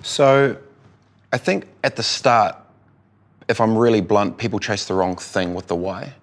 So, 0.00 0.56
I 1.30 1.36
think 1.36 1.66
at 1.84 1.96
the 1.96 2.02
start, 2.02 2.56
if 3.48 3.60
I'm 3.60 3.76
really 3.76 4.00
blunt, 4.00 4.38
people 4.38 4.58
chase 4.58 4.86
the 4.86 4.94
wrong 4.94 5.16
thing 5.16 5.52
with 5.52 5.66
the 5.66 5.76
why. 5.76 6.14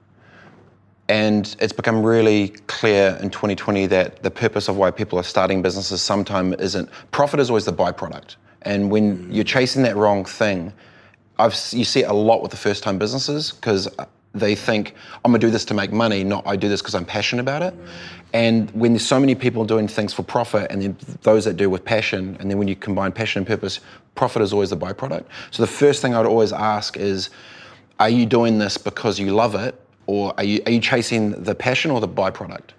And 1.10 1.56
it's 1.60 1.74
become 1.74 2.04
really 2.04 2.50
clear 2.68 3.18
in 3.20 3.32
2020 3.32 3.88
that 3.88 4.22
the 4.22 4.30
purpose 4.30 4.68
of 4.68 4.78
why 4.78 4.92
people 4.92 5.18
are 5.18 5.24
starting 5.24 5.64
businesses 5.64 6.04
sometimes 6.04 6.56
isn't 6.58 6.88
profit 7.12 7.40
is 7.40 7.50
always 7.50 7.66
the 7.66 7.74
byproduct. 7.74 8.36
And 8.62 8.92
when 8.92 9.18
hmm. 9.18 9.32
you're 9.32 9.44
chasing 9.44 9.82
that 9.84 9.96
wrong 9.96 10.24
thing, 10.24 10.72
I've 11.40 11.56
you 11.72 11.84
see 11.84 12.02
it 12.02 12.10
a 12.10 12.14
lot 12.14 12.44
with 12.44 12.52
the 12.52 12.58
first 12.58 12.84
time 12.84 13.00
businesses 13.00 13.52
because 13.52 13.88
uh, 13.98 14.06
they 14.36 14.54
think 14.54 14.94
I'm 15.26 15.32
gonna 15.32 15.40
do 15.40 15.50
this 15.50 15.66
to 15.66 15.74
make 15.74 15.92
money, 15.92 16.24
not 16.24 16.46
I 16.46 16.56
do 16.56 16.70
this 16.70 16.80
because 16.80 16.94
I'm 16.94 17.06
passionate 17.06 17.42
about 17.42 17.64
it. 17.64 17.74
Hmm. 17.74 17.88
And 18.34 18.72
when 18.72 18.94
there's 18.94 19.08
so 19.08 19.20
many 19.20 19.34
people 19.34 19.66
doing 19.66 19.88
things 19.88 20.14
for 20.14 20.22
profit, 20.22 20.72
and 20.72 20.80
then 20.84 20.98
those 21.24 21.44
that 21.46 21.58
do 21.58 21.72
with 21.72 21.84
passion, 21.84 22.38
and 22.40 22.52
then 22.52 22.60
when 22.60 22.68
you 22.68 22.76
combine 22.76 23.12
passion 23.12 23.40
and 23.40 23.48
purpose, 23.48 23.80
profit 24.14 24.44
is 24.44 24.54
always 24.54 24.70
the 24.70 24.78
byproduct. 24.78 25.26
So 25.50 25.64
the 25.64 25.68
first 25.68 26.04
thing 26.04 26.14
I'd 26.14 26.28
always 26.28 26.54
ask 26.54 26.98
is, 26.98 27.32
are 28.00 28.10
you 28.10 28.28
doing 28.28 28.60
this 28.60 28.78
because 28.78 29.18
you 29.18 29.34
love 29.34 29.56
it, 29.56 29.82
or 30.10 30.34
are 30.38 30.44
you 30.44 30.60
are 30.66 30.72
you 30.72 30.80
chasing 30.80 31.32
the 31.44 31.54
passion 31.54 31.92
or 31.92 32.02
the 32.02 32.08
byproduct? 32.08 32.72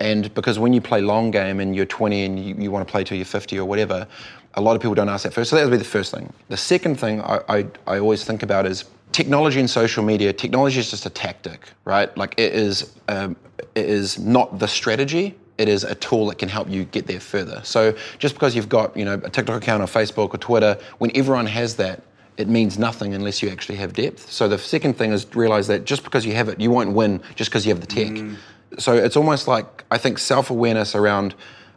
And 0.00 0.32
because 0.34 0.58
when 0.58 0.72
you 0.72 0.80
play 0.80 1.00
long 1.00 1.30
game 1.30 1.60
and 1.60 1.74
you're 1.74 1.86
20 1.86 2.24
and 2.24 2.44
you, 2.44 2.54
you 2.56 2.70
want 2.72 2.86
to 2.86 2.90
play 2.90 3.04
till 3.04 3.16
you're 3.16 3.24
50 3.24 3.58
or 3.58 3.64
whatever, 3.64 4.06
a 4.54 4.60
lot 4.60 4.74
of 4.74 4.82
people 4.82 4.94
don't 4.94 5.08
ask 5.08 5.22
that 5.22 5.32
first. 5.32 5.50
So 5.50 5.56
that 5.56 5.64
would 5.64 5.70
be 5.70 5.76
the 5.76 5.84
first 5.84 6.12
thing. 6.12 6.32
The 6.48 6.56
second 6.56 6.96
thing 6.96 7.20
I, 7.20 7.40
I, 7.48 7.66
I 7.86 7.98
always 8.00 8.24
think 8.24 8.42
about 8.42 8.66
is 8.66 8.84
technology 9.12 9.60
and 9.60 9.70
social 9.70 10.02
media. 10.02 10.32
Technology 10.32 10.80
is 10.80 10.90
just 10.90 11.06
a 11.06 11.10
tactic, 11.10 11.68
right? 11.84 12.16
Like 12.16 12.34
it 12.36 12.54
is, 12.54 12.92
um, 13.06 13.36
it 13.76 13.86
is 13.86 14.18
not 14.18 14.58
the 14.58 14.66
strategy. 14.68 15.36
It 15.58 15.68
is 15.68 15.84
a 15.84 15.94
tool 15.94 16.26
that 16.26 16.38
can 16.38 16.48
help 16.48 16.68
you 16.68 16.84
get 16.86 17.06
there 17.06 17.20
further. 17.20 17.60
So 17.64 17.96
just 18.18 18.34
because 18.34 18.54
you've 18.56 18.68
got 18.68 18.96
you 18.96 19.04
know 19.04 19.14
a 19.14 19.30
TikTok 19.30 19.62
account 19.62 19.82
or 19.82 19.86
Facebook 19.86 20.34
or 20.34 20.38
Twitter, 20.38 20.76
when 20.98 21.10
everyone 21.16 21.46
has 21.46 21.76
that, 21.76 22.02
it 22.38 22.48
means 22.48 22.78
nothing 22.78 23.14
unless 23.14 23.42
you 23.42 23.50
actually 23.50 23.76
have 23.76 23.92
depth. 23.92 24.30
So 24.30 24.48
the 24.48 24.58
second 24.58 24.94
thing 24.94 25.12
is 25.12 25.26
realize 25.34 25.66
that 25.66 25.84
just 25.84 26.04
because 26.04 26.24
you 26.24 26.34
have 26.34 26.48
it, 26.48 26.60
you 26.60 26.70
won't 26.70 26.92
win 26.92 27.20
just 27.34 27.50
because 27.50 27.66
you 27.66 27.72
have 27.72 27.80
the 27.80 27.86
tech. 27.86 28.12
Mm. 28.12 28.36
So 28.78 28.94
it's 28.94 29.16
almost 29.16 29.48
like 29.48 29.84
I 29.90 29.98
think 29.98 30.18
self-awareness 30.18 30.94
around 30.94 31.34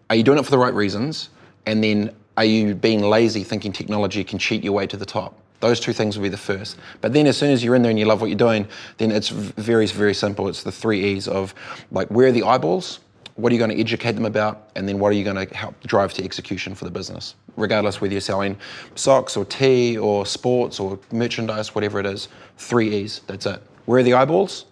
are 0.09 0.15
you 0.15 0.23
doing 0.23 0.37
it 0.37 0.45
for 0.45 0.51
the 0.51 0.59
right 0.59 0.73
reasons? 0.73 1.29
And 1.65 1.83
then 1.83 2.15
are 2.37 2.45
you 2.45 2.75
being 2.75 3.01
lazy 3.01 3.43
thinking 3.43 3.73
technology 3.73 4.23
can 4.23 4.37
cheat 4.37 4.63
your 4.63 4.73
way 4.73 4.85
to 4.87 4.97
the 4.97 5.05
top? 5.05 5.35
Those 5.61 5.79
two 5.79 5.93
things 5.93 6.17
will 6.17 6.23
be 6.23 6.29
the 6.29 6.37
first. 6.37 6.77
But 7.01 7.13
then 7.13 7.27
as 7.27 7.37
soon 7.37 7.51
as 7.51 7.63
you're 7.63 7.75
in 7.75 7.81
there 7.81 7.89
and 7.89 7.99
you 7.99 8.05
love 8.05 8.21
what 8.21 8.27
you're 8.27 8.37
doing, 8.37 8.67
then 8.97 9.11
it's 9.11 9.29
very, 9.29 9.87
very 9.87 10.13
simple. 10.13 10.47
It's 10.47 10.63
the 10.63 10.71
three 10.71 11.03
E's 11.03 11.27
of 11.27 11.55
like 11.91 12.07
where 12.09 12.27
are 12.27 12.31
the 12.31 12.43
eyeballs? 12.43 12.99
What 13.41 13.51
are 13.51 13.55
you 13.55 13.59
going 13.59 13.71
to 13.71 13.79
educate 13.79 14.11
them 14.11 14.25
about? 14.25 14.69
And 14.75 14.87
then 14.87 14.99
what 14.99 15.09
are 15.09 15.15
you 15.15 15.23
going 15.23 15.47
to 15.47 15.55
help 15.55 15.81
drive 15.81 16.13
to 16.13 16.23
execution 16.23 16.75
for 16.75 16.85
the 16.85 16.91
business? 16.91 17.33
Regardless 17.57 17.99
whether 17.99 18.13
you're 18.13 18.21
selling 18.21 18.55
socks 18.93 19.35
or 19.35 19.45
tea 19.45 19.97
or 19.97 20.27
sports 20.27 20.79
or 20.79 20.99
merchandise, 21.11 21.73
whatever 21.73 21.99
it 21.99 22.05
is, 22.05 22.27
three 22.57 22.93
E's. 22.93 23.21
That's 23.25 23.47
it. 23.47 23.63
Where 23.85 23.99
are 23.99 24.03
the 24.03 24.13
eyeballs? 24.13 24.65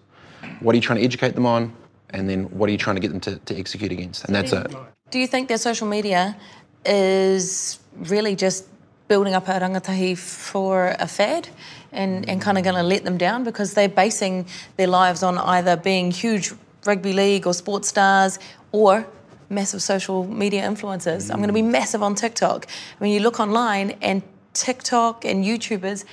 What 0.59 0.73
are 0.73 0.75
you 0.75 0.83
trying 0.83 0.99
to 0.99 1.05
educate 1.05 1.33
them 1.33 1.47
on? 1.47 1.73
And 2.11 2.29
then 2.29 2.43
what 2.45 2.69
are 2.69 2.71
you 2.71 2.77
trying 2.77 2.95
to 2.95 2.99
get 2.99 3.09
them 3.09 3.19
to, 3.21 3.37
to 3.37 3.57
execute 3.57 3.91
against? 3.91 4.25
And 4.25 4.35
that's 4.35 4.53
it. 4.53 4.71
Do 5.09 5.17
you 5.17 5.25
think 5.25 5.49
that 5.49 5.59
social 5.59 5.87
media 5.87 6.37
is 6.85 7.79
really 7.95 8.35
just 8.35 8.67
building 9.07 9.33
up 9.33 9.47
a 9.47 9.53
rangatahi 9.53 10.15
for 10.15 10.95
a 10.99 11.07
fad 11.07 11.49
and, 11.91 12.29
and 12.29 12.39
kind 12.39 12.59
of 12.59 12.63
going 12.63 12.75
to 12.75 12.83
let 12.83 13.03
them 13.03 13.17
down 13.17 13.43
because 13.43 13.73
they're 13.73 13.89
basing 13.89 14.45
their 14.77 14.87
lives 14.87 15.23
on 15.23 15.39
either 15.39 15.75
being 15.75 16.11
huge 16.11 16.53
rugby 16.89 17.13
league 17.13 17.45
or 17.47 17.53
sports 17.53 17.87
stars 17.93 18.39
or 18.71 19.05
massive 19.49 19.81
social 19.81 20.19
media 20.43 20.61
influencers. 20.71 21.23
Mm. 21.23 21.31
I'm 21.31 21.37
going 21.43 21.53
to 21.55 21.59
be 21.63 21.67
massive 21.77 22.01
on 22.03 22.15
TikTok. 22.15 22.67
I 22.67 23.03
mean, 23.03 23.13
you 23.13 23.21
look 23.27 23.39
online 23.39 23.91
and 24.01 24.21
TikTok 24.53 25.25
and 25.25 25.45
YouTubers 25.49 26.05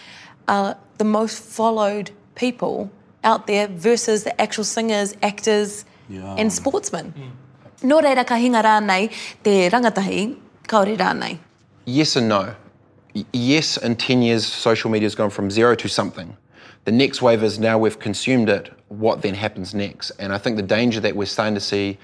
are 0.49 0.77
the 0.99 1.09
most 1.19 1.43
followed 1.43 2.11
people 2.35 2.91
out 3.25 3.47
there 3.47 3.67
versus 3.69 4.25
the 4.25 4.41
actual 4.41 4.65
singers, 4.65 5.15
actors, 5.23 5.85
yeah. 6.09 6.41
and 6.41 6.53
sportsmen. 6.53 7.13
Mm. 7.13 7.31
No 7.83 8.01
reira 8.01 8.25
ka 8.27 8.37
hinga 8.45 8.63
rānei 8.63 9.03
te 9.43 9.69
rangatahi, 9.75 10.21
kaore 10.67 10.97
rānei. 10.97 11.39
Yes 11.85 12.17
and 12.17 12.29
no. 12.29 12.55
yes, 13.33 13.77
in 13.77 13.97
10 13.97 14.23
years, 14.23 14.47
social 14.47 14.91
media 14.91 15.07
has 15.07 15.15
gone 15.15 15.31
from 15.31 15.51
zero 15.51 15.75
to 15.75 15.89
something. 15.89 16.37
The 16.87 16.93
next 16.93 17.21
wave 17.21 17.43
is 17.43 17.59
now 17.59 17.79
we've 17.79 17.99
consumed 17.99 18.49
it, 18.49 18.73
what 18.89 19.21
then 19.21 19.35
happens 19.35 19.75
next? 19.75 20.11
And 20.21 20.33
I 20.33 20.39
think 20.39 20.57
the 20.57 20.63
danger 20.63 21.01
that 21.01 21.17
we're 21.17 21.27
starting 21.27 21.55
to 21.55 21.61
see 21.61 21.99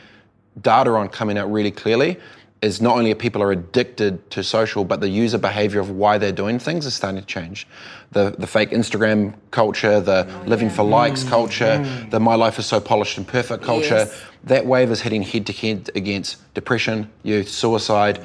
data 0.61 0.91
on 0.91 1.09
coming 1.09 1.39
out 1.39 1.51
really 1.53 1.71
clearly 1.71 2.19
is 2.63 2.81
not 2.81 2.97
only 2.97 3.15
people 3.15 3.41
are 3.43 3.53
addicted 3.53 4.29
to 4.33 4.43
social, 4.43 4.85
but 4.85 5.01
the 5.01 5.09
user 5.09 5.39
behavior 5.39 5.79
of 5.79 5.91
why 5.91 6.19
they're 6.19 6.33
doing 6.33 6.59
things 6.59 6.85
is 6.85 6.95
starting 6.95 7.21
to 7.21 7.27
change. 7.27 7.67
The 8.11 8.35
the 8.37 8.47
fake 8.49 8.71
Instagram 8.71 9.35
culture, 9.53 10.01
the 10.01 10.27
oh, 10.29 10.49
living 10.49 10.69
yeah. 10.69 10.75
for 10.75 10.83
likes 10.83 11.23
mm. 11.23 11.29
culture, 11.29 11.79
mm. 11.79 12.11
the 12.11 12.19
my 12.19 12.35
life 12.35 12.59
is 12.59 12.67
so 12.67 12.81
polished 12.81 13.19
and 13.19 13.27
perfect 13.27 13.63
culture, 13.63 14.07
yes. 14.07 14.23
that 14.45 14.67
wave 14.67 14.91
is 14.91 15.01
hitting 15.01 15.23
head 15.23 15.47
to 15.47 15.53
head 15.53 15.91
against 15.95 16.53
depression, 16.55 17.09
youth, 17.23 17.49
suicide. 17.49 18.21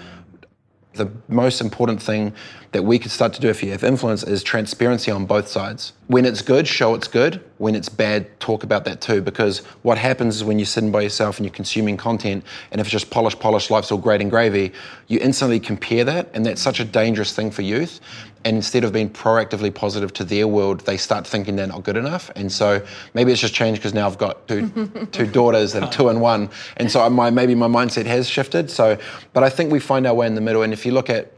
The 0.93 1.11
most 1.27 1.61
important 1.61 2.01
thing 2.01 2.33
that 2.71 2.83
we 2.83 2.97
could 2.97 3.11
start 3.11 3.33
to 3.33 3.41
do 3.41 3.49
if 3.49 3.61
you 3.61 3.71
have 3.71 3.83
influence 3.83 4.23
is 4.23 4.41
transparency 4.41 5.11
on 5.11 5.25
both 5.25 5.47
sides. 5.47 5.93
When 6.07 6.25
it's 6.25 6.41
good, 6.41 6.67
show 6.67 6.95
it's 6.95 7.07
good. 7.07 7.43
When 7.59 7.75
it's 7.75 7.89
bad, 7.89 8.39
talk 8.39 8.63
about 8.63 8.83
that 8.85 8.99
too. 8.99 9.21
Because 9.21 9.59
what 9.83 9.97
happens 9.97 10.37
is 10.37 10.43
when 10.43 10.57
you're 10.57 10.65
sitting 10.65 10.91
by 10.91 11.01
yourself 11.01 11.37
and 11.37 11.45
you're 11.45 11.53
consuming 11.53 11.97
content, 11.97 12.43
and 12.71 12.81
if 12.81 12.87
it's 12.87 12.91
just 12.91 13.09
polish, 13.09 13.37
polish, 13.37 13.69
life's 13.69 13.91
all 13.91 13.97
great 13.97 14.21
and 14.21 14.31
gravy, 14.31 14.73
you 15.07 15.19
instantly 15.21 15.59
compare 15.59 16.03
that, 16.03 16.29
and 16.33 16.45
that's 16.45 16.61
such 16.61 16.79
a 16.79 16.85
dangerous 16.85 17.33
thing 17.33 17.51
for 17.51 17.61
youth. 17.61 17.99
And 18.47 18.55
instead 18.55 18.85
of 18.85 18.93
being 18.93 19.09
proactively 19.09 19.75
positive 19.75 20.13
to 20.13 20.23
their 20.23 20.47
world, 20.47 20.79
they 20.85 20.95
start 20.95 21.27
thinking 21.27 21.57
they're 21.57 21.67
not 21.67 21.83
good 21.83 21.97
enough. 21.97 22.31
And 22.37 22.49
so 22.49 22.81
maybe 23.13 23.33
it's 23.33 23.41
just 23.41 23.53
changed 23.53 23.81
because 23.81 23.93
now 23.93 24.07
I've 24.07 24.17
got 24.17 24.47
two 24.47 24.69
two 25.11 25.27
daughters 25.27 25.73
that 25.73 25.83
are 25.83 25.91
two 25.91 26.07
and 26.07 26.21
one, 26.21 26.49
and 26.77 26.89
so 26.89 27.09
my 27.09 27.29
maybe 27.29 27.55
my 27.55 27.67
mindset 27.67 28.05
has 28.05 28.29
shifted. 28.29 28.71
So, 28.71 28.97
but 29.33 29.43
I 29.43 29.49
think 29.49 29.69
we 29.69 29.81
find 29.81 30.07
our 30.07 30.13
way 30.13 30.27
in 30.27 30.35
the 30.35 30.39
middle. 30.39 30.63
And 30.63 30.71
if 30.71 30.85
you 30.85 30.93
look 30.93 31.09
at 31.09 31.33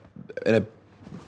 in 0.46 0.54
a 0.54 0.64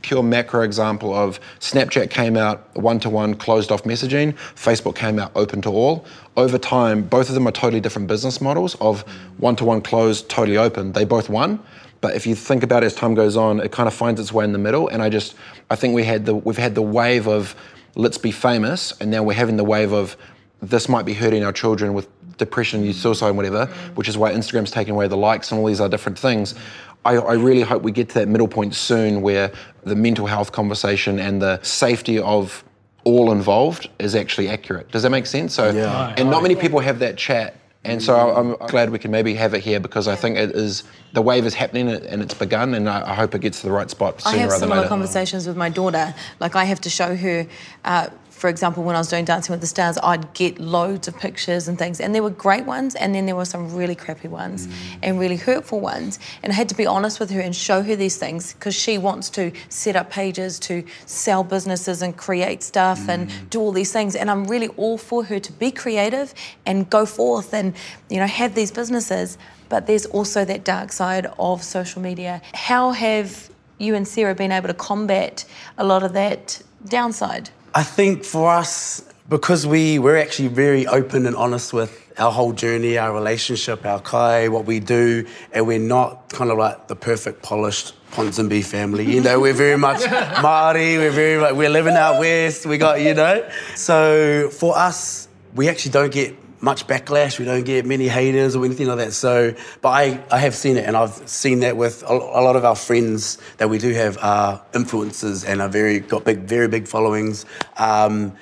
pure 0.01 0.23
macro 0.23 0.61
example 0.61 1.13
of 1.13 1.39
Snapchat 1.59 2.09
came 2.09 2.37
out 2.37 2.75
one 2.75 2.99
to 3.01 3.09
one 3.09 3.35
closed 3.35 3.71
off 3.71 3.83
messaging, 3.83 4.33
Facebook 4.55 4.95
came 4.95 5.19
out 5.19 5.31
open 5.35 5.61
to 5.61 5.69
all. 5.69 6.05
Over 6.37 6.57
time, 6.57 7.03
both 7.03 7.29
of 7.29 7.35
them 7.35 7.47
are 7.47 7.51
totally 7.51 7.81
different 7.81 8.07
business 8.07 8.41
models 8.41 8.75
of 8.75 9.01
one 9.37 9.55
to 9.57 9.65
one 9.65 9.81
closed, 9.81 10.29
totally 10.29 10.57
open. 10.57 10.91
They 10.93 11.05
both 11.05 11.29
won. 11.29 11.59
But 12.01 12.15
if 12.15 12.25
you 12.25 12.33
think 12.33 12.63
about 12.63 12.83
it 12.83 12.87
as 12.87 12.95
time 12.95 13.13
goes 13.13 13.37
on, 13.37 13.59
it 13.59 13.71
kind 13.71 13.87
of 13.87 13.93
finds 13.93 14.19
its 14.19 14.33
way 14.33 14.43
in 14.43 14.53
the 14.53 14.57
middle. 14.57 14.87
And 14.87 15.03
I 15.03 15.09
just, 15.09 15.35
I 15.69 15.75
think 15.75 15.93
we 15.93 16.03
had 16.03 16.25
the, 16.25 16.35
we've 16.35 16.57
had 16.57 16.73
the 16.73 16.81
wave 16.81 17.27
of 17.27 17.55
let's 17.95 18.17
be 18.17 18.31
famous, 18.31 18.93
and 18.99 19.11
now 19.11 19.21
we're 19.21 19.33
having 19.33 19.57
the 19.57 19.63
wave 19.63 19.91
of 19.91 20.17
this 20.61 20.87
might 20.87 21.05
be 21.05 21.13
hurting 21.13 21.43
our 21.43 21.51
children 21.51 21.93
with 21.93 22.07
depression, 22.37 22.91
suicide, 22.93 23.27
and 23.27 23.37
whatever, 23.37 23.67
which 23.95 24.07
is 24.07 24.17
why 24.17 24.31
Instagram's 24.31 24.71
taking 24.71 24.93
away 24.93 25.07
the 25.07 25.17
likes 25.17 25.51
and 25.51 25.59
all 25.59 25.67
these 25.67 25.81
other 25.81 25.91
different 25.91 26.17
things. 26.17 26.55
I, 27.03 27.15
I, 27.15 27.33
really 27.33 27.61
hope 27.61 27.81
we 27.81 27.91
get 27.91 28.09
to 28.09 28.15
that 28.15 28.27
middle 28.27 28.47
point 28.47 28.75
soon 28.75 29.21
where 29.21 29.51
the 29.83 29.95
mental 29.95 30.27
health 30.27 30.51
conversation 30.51 31.19
and 31.19 31.41
the 31.41 31.59
safety 31.63 32.19
of 32.19 32.63
all 33.03 33.31
involved 33.31 33.89
is 33.99 34.13
actually 34.13 34.49
accurate. 34.49 34.91
Does 34.91 35.03
that 35.03 35.09
make 35.09 35.25
sense? 35.25 35.53
So, 35.53 35.71
yeah. 35.71 36.13
and 36.17 36.29
not 36.29 36.43
many 36.43 36.55
people 36.55 36.79
have 36.79 36.99
that 36.99 37.17
chat. 37.17 37.55
And 37.83 38.01
so 38.01 38.15
I'm 38.15 38.67
glad 38.67 38.91
we 38.91 38.99
can 38.99 39.09
maybe 39.09 39.33
have 39.33 39.55
it 39.55 39.61
here 39.61 39.79
because 39.79 40.07
I 40.07 40.15
think 40.15 40.37
it 40.37 40.51
is 40.51 40.83
the 41.13 41.21
wave 41.21 41.47
is 41.47 41.55
happening 41.55 41.89
and 41.89 42.21
it's 42.21 42.35
begun, 42.35 42.75
and 42.75 42.87
I, 42.87 43.15
hope 43.15 43.33
it 43.33 43.41
gets 43.41 43.61
to 43.61 43.67
the 43.67 43.73
right 43.73 43.89
spot 43.89 44.21
sooner 44.21 44.37
rather 44.37 44.43
than 44.43 44.51
later. 44.51 44.51
I 44.51 44.53
have 44.53 44.59
similar 44.59 44.87
conversations 44.87 45.47
with 45.47 45.57
my 45.57 45.69
daughter. 45.69 46.13
Like 46.39 46.55
I 46.55 46.65
have 46.65 46.79
to 46.81 46.91
show 46.91 47.15
her 47.15 47.47
uh, 47.83 48.09
for 48.41 48.49
example, 48.49 48.81
when 48.81 48.95
I 48.95 48.97
was 48.97 49.07
doing 49.07 49.23
Dancing 49.23 49.53
with 49.53 49.61
the 49.61 49.67
Stars, 49.67 49.99
I'd 50.01 50.33
get 50.33 50.57
loads 50.57 51.07
of 51.07 51.15
pictures 51.15 51.67
and 51.67 51.77
things, 51.77 52.01
and 52.01 52.15
there 52.15 52.23
were 52.23 52.31
great 52.31 52.65
ones, 52.65 52.95
and 52.95 53.13
then 53.13 53.27
there 53.27 53.35
were 53.35 53.45
some 53.45 53.75
really 53.75 53.93
crappy 53.93 54.29
ones 54.29 54.65
mm. 54.65 54.73
and 55.03 55.19
really 55.19 55.35
hurtful 55.37 55.79
ones. 55.79 56.17
And 56.41 56.51
I 56.51 56.55
had 56.55 56.67
to 56.69 56.75
be 56.75 56.87
honest 56.87 57.19
with 57.19 57.29
her 57.29 57.39
and 57.39 57.55
show 57.55 57.83
her 57.83 57.95
these 57.95 58.17
things 58.17 58.53
because 58.53 58.73
she 58.73 58.97
wants 58.97 59.29
to 59.31 59.51
set 59.69 59.95
up 59.95 60.09
pages 60.09 60.57
to 60.61 60.83
sell 61.05 61.43
businesses 61.43 62.01
and 62.01 62.17
create 62.17 62.63
stuff 62.63 63.01
mm. 63.01 63.09
and 63.09 63.49
do 63.51 63.59
all 63.59 63.71
these 63.71 63.93
things. 63.93 64.15
And 64.15 64.31
I'm 64.31 64.45
really 64.45 64.69
all 64.69 64.97
for 64.97 65.23
her 65.25 65.39
to 65.39 65.51
be 65.51 65.69
creative 65.69 66.33
and 66.65 66.89
go 66.89 67.05
forth 67.05 67.53
and 67.53 67.75
you 68.09 68.17
know 68.17 68.25
have 68.25 68.55
these 68.55 68.71
businesses. 68.71 69.37
But 69.69 69.85
there's 69.85 70.07
also 70.07 70.45
that 70.45 70.63
dark 70.63 70.93
side 70.93 71.27
of 71.37 71.61
social 71.61 72.01
media. 72.01 72.41
How 72.55 72.89
have 72.93 73.51
you 73.77 73.93
and 73.93 74.07
Sarah 74.07 74.33
been 74.33 74.51
able 74.51 74.67
to 74.67 74.73
combat 74.73 75.45
a 75.77 75.83
lot 75.83 76.01
of 76.01 76.13
that 76.13 76.63
downside? 76.87 77.51
I 77.73 77.83
think 77.83 78.25
for 78.25 78.51
us, 78.51 79.01
because 79.29 79.65
we, 79.65 79.97
we're 79.97 80.17
actually 80.17 80.49
very 80.49 80.85
open 80.87 81.25
and 81.25 81.37
honest 81.37 81.71
with 81.71 81.97
our 82.17 82.31
whole 82.31 82.51
journey, 82.51 82.97
our 82.97 83.13
relationship, 83.13 83.85
our 83.85 84.01
kai, 84.01 84.49
what 84.49 84.65
we 84.65 84.81
do, 84.81 85.25
and 85.53 85.65
we're 85.65 85.79
not 85.79 86.29
kind 86.29 86.51
of 86.51 86.57
like 86.57 86.89
the 86.89 86.97
perfect 86.97 87.41
polished 87.41 87.93
Ponsonby 88.11 88.65
family. 88.65 89.09
You 89.09 89.21
know, 89.21 89.39
we're 89.39 89.53
very 89.53 89.77
much 89.77 90.01
Māori, 90.01 90.97
we're 90.97 91.11
very 91.11 91.41
like, 91.41 91.55
we're 91.55 91.69
living 91.69 91.95
out 91.95 92.19
west, 92.19 92.65
we 92.65 92.77
got, 92.77 92.99
you 92.99 93.13
know. 93.13 93.49
So 93.75 94.49
for 94.49 94.77
us, 94.77 95.29
we 95.55 95.69
actually 95.69 95.91
don't 95.91 96.11
get 96.11 96.35
much 96.61 96.87
backlash. 96.87 97.39
We 97.39 97.45
don't 97.45 97.63
get 97.65 97.85
many 97.85 98.07
haters 98.07 98.55
or 98.55 98.63
anything 98.63 98.87
like 98.87 98.97
that. 98.97 99.13
So, 99.13 99.53
but 99.81 99.89
I, 99.89 100.23
I 100.31 100.39
have 100.39 100.55
seen 100.55 100.77
it, 100.77 100.85
and 100.85 100.95
I've 100.95 101.27
seen 101.27 101.59
that 101.61 101.75
with 101.75 102.03
a, 102.03 102.13
a 102.13 102.41
lot 102.41 102.55
of 102.55 102.63
our 102.63 102.75
friends 102.75 103.37
that 103.57 103.69
we 103.69 103.77
do 103.77 103.93
have 103.93 104.17
are 104.21 104.61
influencers 104.73 105.47
and 105.47 105.61
are 105.61 105.69
very 105.69 105.99
got 105.99 106.23
big, 106.23 106.39
very 106.39 106.67
big 106.67 106.87
followings. 106.87 107.45
Um, 107.77 108.33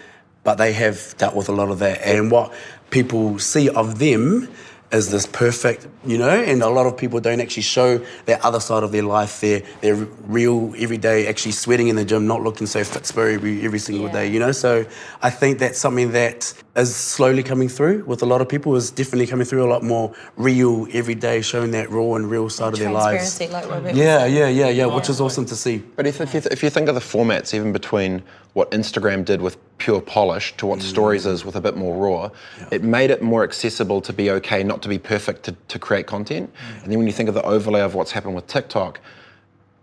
but 0.44 0.56
they 0.56 0.74
have 0.74 1.16
dealt 1.18 1.36
with 1.36 1.50
a 1.50 1.54
lot 1.54 1.70
of 1.70 1.80
that, 1.80 2.02
and 2.02 2.32
what 2.32 2.54
people 2.90 3.40
see 3.40 3.70
of 3.70 4.00
them 4.00 4.50
is 4.92 5.12
this 5.12 5.28
perfect, 5.28 5.88
you 6.04 6.18
know, 6.18 6.30
and 6.30 6.64
a 6.64 6.70
lot 6.70 6.88
of 6.88 6.98
people 6.98 7.20
don't 7.20 7.40
actually 7.40 7.62
show 7.62 8.00
that 8.26 8.44
other 8.44 8.60
side 8.60 8.82
of 8.84 8.92
their 8.92 9.04
life, 9.04 9.40
their 9.42 9.62
their 9.82 9.96
real 9.96 10.74
everyday, 10.78 11.28
actually 11.28 11.52
sweating 11.52 11.90
in 11.90 11.96
the 11.96 12.06
gym, 12.06 12.26
not 12.26 12.42
looking 12.42 12.66
so 12.66 12.84
fit 12.84 13.16
every, 13.16 13.64
every 13.64 13.80
single 13.80 14.08
yeah. 14.08 14.14
day, 14.14 14.28
you 14.28 14.40
know. 14.40 14.52
So 14.52 14.86
I 15.22 15.30
think 15.30 15.60
that's 15.60 15.78
something 15.78 16.12
that 16.14 16.54
is 16.76 16.96
slowly 16.96 17.44
coming 17.44 17.68
through 17.68 18.04
with 18.06 18.22
a 18.22 18.26
lot 18.26 18.42
of 18.42 18.50
people. 18.50 18.76
Is 18.76 18.92
definitely 18.92 19.28
coming 19.28 19.46
through 19.46 19.66
a 19.66 19.70
lot 19.70 19.84
more 19.84 20.14
real 20.38 20.88
everyday, 20.94 21.42
showing 21.42 21.72
that 21.72 21.90
raw 21.90 22.16
and 22.16 22.30
real 22.30 22.50
side 22.50 22.74
of 22.74 22.80
their 22.80 22.92
lives. 22.92 23.40
Like 23.40 23.96
yeah, 23.96 24.26
yeah, 24.26 24.48
yeah, 24.48 24.70
yeah, 24.70 24.86
which 24.86 25.10
is 25.10 25.20
awesome 25.20 25.46
to 25.46 25.56
see. 25.56 25.80
But 25.96 26.08
if, 26.08 26.22
if, 26.22 26.34
you, 26.34 26.42
th- 26.42 26.54
if 26.54 26.64
you 26.64 26.70
think 26.70 26.88
of 26.88 26.96
the 26.96 27.02
formats, 27.02 27.54
even 27.54 27.74
between 27.74 28.24
what 28.54 28.72
Instagram 28.72 29.26
did 29.26 29.42
with 29.42 29.58
pure 29.78 30.02
polish 30.02 30.56
to 30.58 30.66
what 30.66 30.80
mm. 30.80 30.84
stories 30.84 31.26
is 31.26 31.46
with 31.46 31.56
a 31.56 31.62
bit 31.62 31.76
more 31.76 31.96
raw, 31.96 32.30
yeah. 32.58 32.68
it 32.72 32.84
made 32.84 33.12
it 33.12 33.22
more 33.22 33.44
accessible 33.44 34.02
to 34.02 34.14
be 34.14 34.30
okay, 34.32 34.64
not 34.64 34.82
to 34.82 34.90
be 34.90 35.00
perfect 35.00 35.44
to, 35.44 35.56
to 35.68 35.80
create 35.80 36.08
content. 36.08 36.52
Mm. 36.54 36.84
And 36.84 36.92
then 36.92 36.98
when 37.00 37.08
you 37.08 37.14
think 37.14 37.30
of 37.30 37.36
the 37.36 37.44
overlay 37.44 37.82
of 37.82 37.96
what's 37.96 38.12
happened 38.12 38.36
with 38.36 38.48
TikTok, 38.48 39.00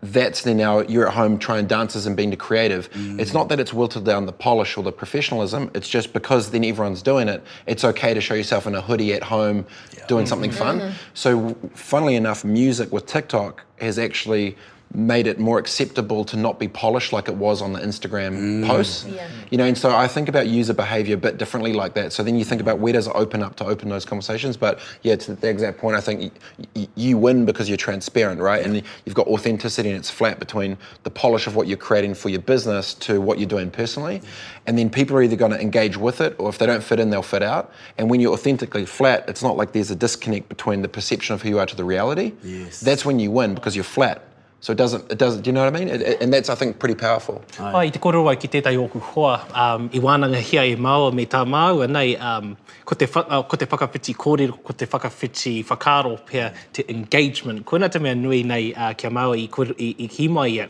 that's 0.03 0.43
then 0.43 0.59
now 0.59 0.81
you're 0.81 1.09
at 1.09 1.15
home 1.15 1.39
trying 1.39 1.67
dances 1.67 2.07
and 2.07 2.17
being 2.17 2.31
the 2.31 2.37
creative. 2.37 2.91
Mm. 2.93 3.19
It's 3.19 3.33
not 3.33 3.49
that 3.49 3.59
it's 3.59 3.73
wilted 3.73 4.05
down 4.05 4.27
the 4.27 4.33
polish 4.33 4.77
or 4.77 4.85
the 4.85 4.93
professionalism. 4.93 5.71
It's 5.75 5.89
just 5.89 6.13
because 6.13 6.51
then 6.51 6.65
everyone's 6.65 7.03
doing 7.03 7.29
it. 7.29 7.43
It's 7.67 7.85
okay 7.85 8.15
to 8.15 8.21
show 8.21 8.35
yourself 8.35 8.67
in 8.67 8.75
a 8.75 8.81
hoodie 8.81 9.15
at 9.15 9.23
home, 9.23 9.67
yeah. 9.97 10.07
doing 10.07 10.27
something 10.27 10.51
fun. 10.51 10.81
Mm-hmm. 10.81 10.93
So, 11.15 11.57
funnily 11.75 12.15
enough, 12.15 12.45
music 12.45 12.93
with 12.93 13.07
TikTok 13.07 13.65
has 13.81 13.99
actually 13.99 14.57
made 14.97 15.27
it 15.27 15.39
more 15.39 15.59
acceptable 15.59 16.25
to 16.25 16.37
not 16.37 16.59
be 16.59 16.67
polished 16.67 17.13
like 17.13 17.29
it 17.29 17.35
was 17.35 17.61
on 17.61 17.75
the 17.75 17.79
Instagram 17.79 18.63
mm. 18.63 18.67
posts. 18.67 19.05
Yeah. 19.05 19.29
You 19.51 19.59
know, 19.59 19.65
and 19.65 19.77
so 19.77 19.95
I 19.95 20.09
think 20.09 20.29
about 20.29 20.47
user 20.47 20.73
behavior 20.73 21.15
a 21.15 21.19
bit 21.19 21.37
differently 21.37 21.75
like 21.75 21.93
that. 21.95 22.15
So 22.15 22.23
then 22.23 22.37
you 22.37 22.45
think 22.45 22.63
about 22.63 22.79
where 22.79 22.95
does 22.95 23.07
it 23.07 23.13
open 23.15 23.43
up 23.43 23.57
to 23.57 23.67
open 23.67 23.91
those 23.91 24.07
conversations. 24.07 24.57
But 24.57 24.81
yeah, 25.03 25.17
to 25.17 25.35
the 25.35 25.49
exact 25.49 25.79
point, 25.79 25.97
I 25.97 26.01
think 26.01 26.33
y- 26.59 26.67
y- 26.75 26.89
you 26.95 27.19
win 27.19 27.45
because 27.45 27.69
you're 27.69 27.77
transparent, 27.77 28.41
right? 28.41 28.65
And 28.65 28.83
you've 29.05 29.15
got 29.15 29.27
authenticity 29.27 29.91
and 29.91 29.99
it's 29.99 30.11
flat 30.11 30.39
between 30.39 30.79
the 31.03 31.11
polish 31.11 31.47
of 31.47 31.55
what 31.57 31.67
you're 31.67 31.77
creating 31.77 32.15
for 32.15 32.31
your 32.31 32.41
business 32.41 32.95
to 32.95 33.21
what 33.21 33.39
you're 33.39 33.49
doing 33.49 33.71
personally. 33.71 34.23
And 34.67 34.79
then 34.79 34.89
people 34.89 35.15
are 35.17 35.23
either 35.23 35.37
going 35.37 35.53
to 35.53 35.61
engage 35.61 35.99
with 35.99 36.23
it 36.23 36.35
or 36.39 36.49
if 36.49 36.57
they 36.57 36.65
don't 36.65 36.83
fit 36.83 36.99
in, 37.01 37.11
they'll 37.11 37.23
fit 37.23 37.43
out. 37.43 37.71
And 37.99 38.09
when 38.09 38.21
you're 38.21 38.33
authentically 38.33 38.87
flat, 38.87 39.29
it's 39.29 39.43
not 39.43 39.59
like 39.59 39.73
there's 39.73 39.91
a 39.91 39.97
disconnect 39.97 40.49
between 40.49 40.81
the 40.81 40.89
perception 40.89 41.35
of 41.35 41.43
who 41.43 41.51
you 41.51 41.59
are 41.59 41.67
to 41.67 41.77
the 41.77 41.85
reality. 41.85 42.33
Yes. 42.43 42.81
That's 42.81 43.05
when 43.05 43.19
you 43.19 43.31
win 43.31 43.55
because 43.55 43.77
you're 43.77 43.85
flat. 43.85 44.23
So 44.67 44.73
it 44.73 44.79
doesn't, 44.79 45.13
it 45.13 45.19
doesn't, 45.19 45.43
do 45.43 45.49
you 45.49 45.53
know 45.55 45.63
what 45.65 45.77
I 45.77 45.79
mean? 45.79 45.89
It, 45.89 46.03
it- 46.03 46.21
and 46.21 46.33
that's, 46.33 46.49
I 46.51 46.57
think, 46.57 46.81
pretty 46.81 46.97
powerful. 46.97 47.37
Ai, 47.61 47.89
te 47.95 48.01
kōrero 48.03 48.25
ai 48.27 48.35
ki 48.35 48.49
tētai 48.51 48.73
oku 48.85 48.99
hoa, 49.13 49.35
um, 49.65 49.85
i 49.95 50.01
wānanga 50.03 50.41
hia 50.43 50.65
e 50.67 50.73
māua 50.87 51.13
me 51.15 51.25
tā 51.35 51.45
māua 51.47 51.87
nei, 51.89 52.17
um, 52.31 52.57
ko, 52.85 52.97
te, 52.99 53.07
wha- 53.15 53.23
uh, 53.31 53.45
ko 53.47 53.57
te 53.61 53.69
whakawhiti 53.71 54.17
kōrero, 54.25 54.57
ko 54.67 54.75
te 54.75 54.89
whakawhiti 54.91 55.53
whakaro 55.69 56.17
pia 56.27 56.49
te 56.73 56.83
engagement. 56.89 57.63
Koina 57.65 57.89
te 57.95 58.01
mea 58.03 58.17
nui 58.19 58.41
nei 58.43 58.73
uh, 58.75 58.91
kia 58.99 59.13
māua 59.15 59.39
i, 59.39 59.47
kor- 59.47 59.71
i, 59.79 59.93
i 60.03 60.09
hima 60.17 60.49
ia. 60.51 60.67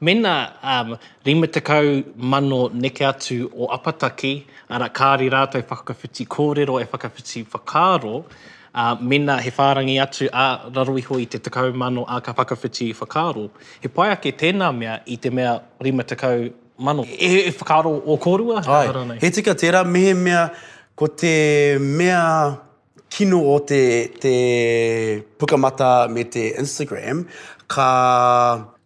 Mena 0.00 0.34
um, 0.64 0.96
rima 1.28 1.46
tekau 1.58 1.92
mano 2.16 2.62
neke 2.70 3.04
atu 3.04 3.50
o 3.52 3.68
apataki, 3.76 4.32
ara 4.70 4.88
kāri 4.88 5.28
rātou 5.36 5.60
whakawhiti 5.60 6.24
kōrero 6.38 6.80
e 6.80 6.88
whakawhiti 6.88 7.44
whakaro, 7.52 8.22
uh, 8.74 8.96
mena 9.00 9.40
he 9.40 9.50
whārangi 9.50 9.98
atu 10.02 10.28
a 10.32 10.70
raroiho 10.70 11.20
i 11.20 11.26
te 11.26 11.38
tekau 11.38 11.74
mano 11.74 12.04
a 12.08 12.20
ka 12.20 12.32
whakawhiti 12.32 12.94
whakaro. 12.94 13.50
He 13.80 13.88
pai 13.88 14.10
ake 14.14 14.32
tēnā 14.38 14.70
mea 14.76 15.00
i 15.06 15.16
te 15.16 15.30
mea 15.30 15.60
rima 15.80 16.04
tekau 16.04 16.52
mano. 16.78 17.04
E, 17.04 17.48
e 17.48 17.52
whakaro 17.52 18.02
o 18.06 18.16
kōrua? 18.16 18.64
Ai, 18.66 19.18
he 19.20 19.30
tika 19.30 19.54
tērā 19.54 19.84
mehe 19.86 20.14
mea, 20.16 20.48
ko 20.96 21.06
te 21.06 21.78
mea 21.78 22.58
kino 23.10 23.42
o 23.52 23.58
te, 23.66 23.82
te 24.22 24.34
pukamata 25.38 26.08
me 26.10 26.24
te 26.24 26.52
Instagram, 26.60 27.24
ka 27.68 27.88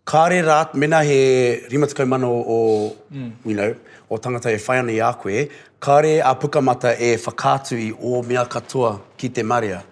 kāre 0.08 0.40
rāt, 0.44 0.74
mena 0.74 1.02
he 1.04 1.60
rimatakau 1.72 2.08
mano 2.08 2.32
o, 2.32 2.96
mm. 3.12 3.32
you 3.44 3.54
know, 3.54 3.74
o 4.10 4.16
tangata 4.16 4.52
e 4.52 4.58
whai 4.60 4.78
ana 4.78 4.92
i 4.92 5.00
a 5.00 5.12
koe, 5.20 5.46
kāre 5.84 6.22
a 6.24 6.32
pukamata 6.40 6.94
e 6.96 7.16
whakātu 7.20 7.76
i 7.76 7.90
o 7.92 8.22
mea 8.24 8.44
katoa 8.48 8.94
ki 9.20 9.28
te 9.36 9.42
maria. 9.44 9.82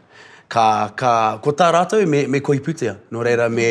Ka, 0.49 0.65
ka, 0.97 1.13
ko 1.45 1.53
tā 1.57 1.69
rātou 1.73 2.07
me, 2.09 2.25
me 2.29 2.41
koi 2.45 2.61
putea, 2.65 2.97
no 3.13 3.21
reira 3.25 3.51
me 3.53 3.69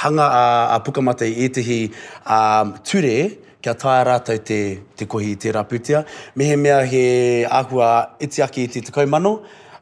hanga 0.00 0.26
a, 0.26 0.44
a 0.74 0.80
pukamata 0.82 1.26
i 1.26 1.46
etihi 1.46 1.78
um, 2.26 2.74
ture, 2.86 3.16
kia 3.62 3.76
tā 3.78 3.96
rātou 4.06 4.42
te, 4.42 4.60
te 4.98 5.06
kohi 5.06 5.36
i 5.36 5.38
te 5.38 5.54
raputia. 5.54 6.02
Mehe 6.38 6.58
mea 6.58 6.82
he 6.82 7.06
āhua 7.46 7.90
iti 8.22 8.42
aki 8.42 8.66
i 8.66 8.70
te 8.70 8.86
tekau 8.88 9.06
mano, 9.10 9.36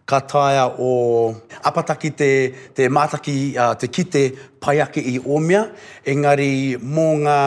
ka 0.04 0.20
taea 0.28 0.66
o 0.82 0.90
apataki 1.64 2.12
te, 2.16 2.32
te 2.76 2.88
mātaki, 2.92 3.36
uh, 3.56 3.72
te 3.80 3.88
kite 3.88 4.26
pai 4.60 4.80
ake 4.84 5.00
i 5.00 5.20
mea, 5.20 5.68
Engari, 6.04 6.76
mō 6.76 7.12
ngā 7.24 7.40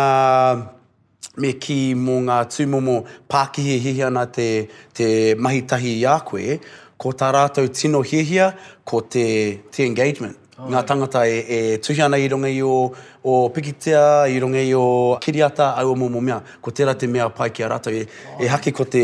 me 1.42 1.54
ki 1.58 1.96
mō 1.98 2.20
ngā 2.28 2.38
tūmomo 2.52 3.00
Pākihi 3.32 3.80
hihi 3.82 4.06
ana 4.06 4.25
te, 4.30 4.68
te 4.94 5.08
mahitahi 5.40 5.98
i 6.00 6.06
a 6.06 6.20
koe, 6.25 6.60
ko 6.98 7.13
tā 7.18 7.32
rātou 7.34 7.72
tino 7.74 8.04
hihia, 8.06 8.52
ko 8.86 9.02
te, 9.02 9.25
te 9.74 9.88
engagement. 9.88 10.38
Oh, 10.54 10.70
ngā 10.70 10.84
tangata 10.86 11.24
e, 11.25 11.40
e 11.42 11.58
tuhi 11.82 12.04
ana 12.06 12.20
i 12.22 12.28
runga 12.30 12.52
i 12.54 12.62
o, 12.62 12.75
o 13.25 13.34
pikitea, 13.56 14.30
i 14.30 14.38
runga 14.40 14.62
i 14.62 14.70
o 14.78 15.18
kiriata, 15.24 15.72
au 15.82 15.96
o 15.96 15.98
momo 15.98 16.22
mea. 16.22 16.38
Ko 16.62 16.72
tērā 16.72 16.94
te 17.00 17.10
mea 17.10 17.25
pai 17.34 17.50
ki 17.50 17.66
a 17.66 17.72
rātou. 17.74 17.98
E, 17.98 18.06
e 18.38 18.52
hake 18.52 18.72
ko 18.75 18.86
te 18.86 19.04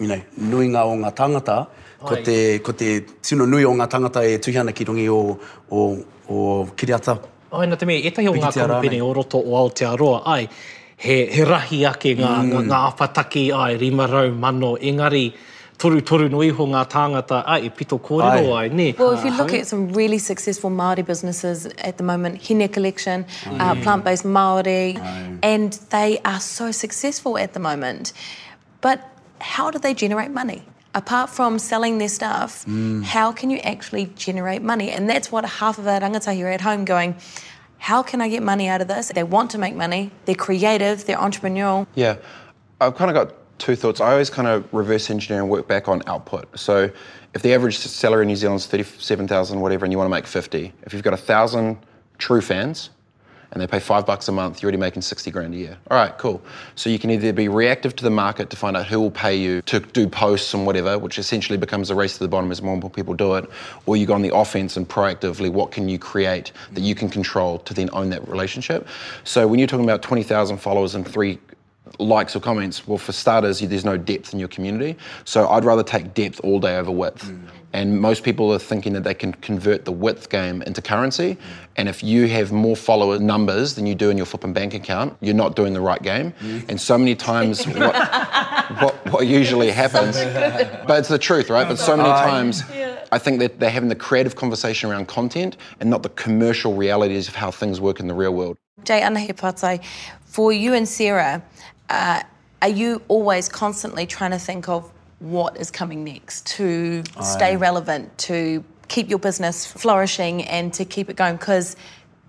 you 0.00 0.06
know, 0.06 0.20
nuinga 0.38 0.86
o 0.86 0.94
ngā 1.02 1.10
tangata, 1.18 1.58
ko 2.06 2.16
te, 2.24 2.38
ko 2.64 2.72
te 2.78 3.00
tino 3.18 3.50
nui 3.50 3.66
o 3.66 3.74
ngā 3.74 3.90
tangata 3.90 4.22
e 4.24 4.38
tuhi 4.38 4.62
ana 4.62 4.72
ki 4.72 4.86
runga 4.88 5.02
i 5.02 5.10
o, 5.10 5.20
o, 5.68 5.86
o 6.30 6.44
kiriata. 6.78 7.18
Ai, 7.50 7.66
nā 7.66 7.76
te 7.76 7.90
mea, 7.90 8.06
etahi 8.06 8.30
o 8.30 8.36
ngā 8.38 8.54
kamupene 8.54 8.94
rānei. 8.94 9.02
o 9.02 9.12
roto 9.18 9.42
o 9.42 9.58
Aotearoa, 9.58 10.22
ai, 10.30 10.46
he, 11.00 11.26
he 11.26 11.44
rahi 11.48 11.84
ake 11.88 12.12
ngā, 12.18 12.30
mm. 12.44 12.50
ngā, 12.52 12.64
ngā 12.68 12.80
apataki, 12.90 13.46
ai, 13.56 13.76
rima 13.80 14.06
rau 14.06 14.30
mano, 14.36 14.74
engari, 14.76 15.32
toru 15.80 16.02
toru 16.02 16.28
no 16.28 16.42
iho 16.44 16.66
ngā 16.68 16.82
tāngata, 16.92 17.42
ai, 17.46 17.60
e 17.64 17.70
pito 17.70 17.98
kōrero 17.98 18.52
ai, 18.52 18.66
Ai. 18.66 18.68
ne? 18.68 18.92
Well, 18.98 19.12
if 19.12 19.24
you 19.24 19.30
look 19.30 19.54
at 19.54 19.66
some 19.66 19.88
really 19.94 20.18
successful 20.18 20.70
Māori 20.70 21.04
businesses 21.04 21.64
at 21.78 21.96
the 21.96 22.04
moment, 22.04 22.46
Hine 22.46 22.68
Collection, 22.68 23.24
uh, 23.46 23.74
Plant-Based 23.76 24.24
Māori, 24.24 24.98
and 25.42 25.72
they 25.88 26.18
are 26.24 26.40
so 26.40 26.70
successful 26.70 27.38
at 27.38 27.54
the 27.54 27.60
moment. 27.60 28.12
But 28.82 29.00
how 29.40 29.70
do 29.70 29.78
they 29.78 29.94
generate 29.94 30.30
money? 30.30 30.62
Apart 30.92 31.30
from 31.30 31.58
selling 31.58 31.96
their 31.96 32.08
stuff, 32.08 32.66
how 33.04 33.32
can 33.32 33.48
you 33.48 33.58
actually 33.58 34.06
generate 34.16 34.60
money? 34.60 34.90
And 34.90 35.08
that's 35.08 35.32
what 35.32 35.44
half 35.46 35.78
of 35.78 35.86
our 35.86 36.00
rangatahi 36.00 36.44
are 36.44 36.48
at 36.48 36.60
home 36.60 36.84
going, 36.84 37.14
how 37.80 38.02
can 38.02 38.20
I 38.20 38.28
get 38.28 38.42
money 38.42 38.68
out 38.68 38.80
of 38.80 38.88
this? 38.88 39.08
They 39.08 39.24
want 39.24 39.50
to 39.52 39.58
make 39.58 39.74
money, 39.74 40.12
they're 40.26 40.34
creative, 40.34 41.06
they're 41.06 41.16
entrepreneurial. 41.16 41.86
Yeah, 41.94 42.16
I've 42.80 42.94
kind 42.94 43.10
of 43.10 43.14
got 43.14 43.36
two 43.58 43.74
thoughts. 43.74 44.00
I 44.00 44.12
always 44.12 44.30
kind 44.30 44.46
of 44.46 44.72
reverse 44.72 45.10
engineer 45.10 45.40
and 45.40 45.50
work 45.50 45.66
back 45.66 45.88
on 45.88 46.02
output. 46.06 46.46
So 46.58 46.90
if 47.34 47.42
the 47.42 47.54
average 47.54 47.78
salary 47.78 48.22
in 48.22 48.28
New 48.28 48.36
Zealand 48.36 48.60
is 48.60 48.66
37,000, 48.66 49.60
whatever, 49.60 49.86
and 49.86 49.92
you 49.92 49.98
want 49.98 50.06
to 50.06 50.10
make 50.10 50.26
50, 50.26 50.72
if 50.82 50.92
you've 50.92 51.02
got 51.02 51.14
a 51.14 51.18
thousand 51.18 51.78
true 52.18 52.42
fans 52.42 52.90
and 53.52 53.60
they 53.60 53.66
pay 53.66 53.80
five 53.80 54.06
bucks 54.06 54.28
a 54.28 54.32
month, 54.32 54.62
you're 54.62 54.68
already 54.68 54.78
making 54.78 55.02
60 55.02 55.30
grand 55.30 55.54
a 55.54 55.56
year. 55.56 55.78
All 55.90 55.96
right, 55.96 56.16
cool. 56.18 56.40
So 56.76 56.88
you 56.88 56.98
can 56.98 57.10
either 57.10 57.32
be 57.32 57.48
reactive 57.48 57.96
to 57.96 58.04
the 58.04 58.10
market 58.10 58.50
to 58.50 58.56
find 58.56 58.76
out 58.76 58.86
who 58.86 59.00
will 59.00 59.10
pay 59.10 59.36
you 59.36 59.62
to 59.62 59.80
do 59.80 60.08
posts 60.08 60.54
and 60.54 60.66
whatever, 60.66 60.98
which 60.98 61.18
essentially 61.18 61.58
becomes 61.58 61.90
a 61.90 61.94
race 61.94 62.14
to 62.14 62.20
the 62.20 62.28
bottom 62.28 62.50
as 62.52 62.62
more 62.62 62.74
and 62.74 62.82
more 62.82 62.90
people 62.90 63.14
do 63.14 63.34
it, 63.34 63.48
or 63.86 63.96
you 63.96 64.06
go 64.06 64.14
on 64.14 64.22
the 64.22 64.34
offense 64.34 64.76
and 64.76 64.88
proactively, 64.88 65.50
what 65.50 65.72
can 65.72 65.88
you 65.88 65.98
create 65.98 66.52
that 66.72 66.82
you 66.82 66.94
can 66.94 67.08
control 67.08 67.58
to 67.60 67.74
then 67.74 67.90
own 67.92 68.10
that 68.10 68.26
relationship? 68.28 68.86
So 69.24 69.46
when 69.46 69.58
you're 69.58 69.68
talking 69.68 69.84
about 69.84 70.02
20,000 70.02 70.58
followers 70.58 70.94
and 70.94 71.06
three 71.06 71.38
likes 71.98 72.36
or 72.36 72.40
comments, 72.40 72.86
well, 72.86 72.98
for 72.98 73.12
starters, 73.12 73.60
there's 73.60 73.84
no 73.84 73.96
depth 73.96 74.32
in 74.32 74.38
your 74.38 74.48
community. 74.48 74.96
So 75.24 75.48
I'd 75.48 75.64
rather 75.64 75.82
take 75.82 76.14
depth 76.14 76.40
all 76.44 76.60
day 76.60 76.76
over 76.76 76.90
width. 76.90 77.26
Mm. 77.26 77.48
And 77.72 78.00
most 78.00 78.24
people 78.24 78.52
are 78.52 78.58
thinking 78.58 78.94
that 78.94 79.04
they 79.04 79.14
can 79.14 79.32
convert 79.34 79.84
the 79.84 79.92
width 79.92 80.28
game 80.28 80.60
into 80.62 80.82
currency. 80.82 81.36
And 81.76 81.88
if 81.88 82.02
you 82.02 82.26
have 82.28 82.50
more 82.50 82.74
follower 82.76 83.18
numbers 83.18 83.74
than 83.74 83.86
you 83.86 83.94
do 83.94 84.10
in 84.10 84.16
your 84.16 84.26
flipping 84.26 84.52
bank 84.52 84.74
account, 84.74 85.16
you're 85.20 85.34
not 85.34 85.54
doing 85.54 85.72
the 85.72 85.80
right 85.80 86.02
game. 86.02 86.34
And 86.68 86.80
so 86.80 86.98
many 86.98 87.14
times, 87.14 87.64
what, 87.66 87.94
what, 88.82 89.12
what 89.12 89.26
usually 89.26 89.70
happens, 89.70 90.16
but 90.86 90.98
it's 90.98 91.08
the 91.08 91.18
truth, 91.18 91.48
right? 91.48 91.68
But 91.68 91.78
so 91.78 91.96
many 91.96 92.08
times, 92.08 92.64
I 93.12 93.18
think 93.18 93.38
that 93.40 93.60
they're 93.60 93.70
having 93.70 93.88
the 93.88 93.94
creative 93.94 94.36
conversation 94.36 94.90
around 94.90 95.06
content 95.06 95.56
and 95.80 95.90
not 95.90 96.02
the 96.02 96.10
commercial 96.10 96.74
realities 96.74 97.28
of 97.28 97.34
how 97.34 97.50
things 97.50 97.80
work 97.80 98.00
in 98.00 98.08
the 98.08 98.14
real 98.14 98.34
world. 98.34 98.56
Jay 98.84 99.00
Anahe 99.00 99.34
Patai, 99.34 99.82
for 100.24 100.52
you 100.52 100.74
and 100.74 100.88
Sarah, 100.88 101.42
uh, 101.88 102.22
are 102.62 102.68
you 102.68 103.02
always 103.08 103.48
constantly 103.48 104.06
trying 104.06 104.30
to 104.30 104.38
think 104.38 104.68
of 104.68 104.90
what 105.20 105.56
is 105.56 105.70
coming 105.70 106.02
next 106.04 106.46
to 106.46 107.02
stay 107.22 107.56
relevant, 107.56 108.16
to 108.18 108.64
keep 108.88 109.08
your 109.08 109.18
business 109.18 109.64
flourishing 109.66 110.42
and 110.44 110.72
to 110.74 110.84
keep 110.84 111.08
it 111.08 111.16
going? 111.16 111.36
Because 111.36 111.76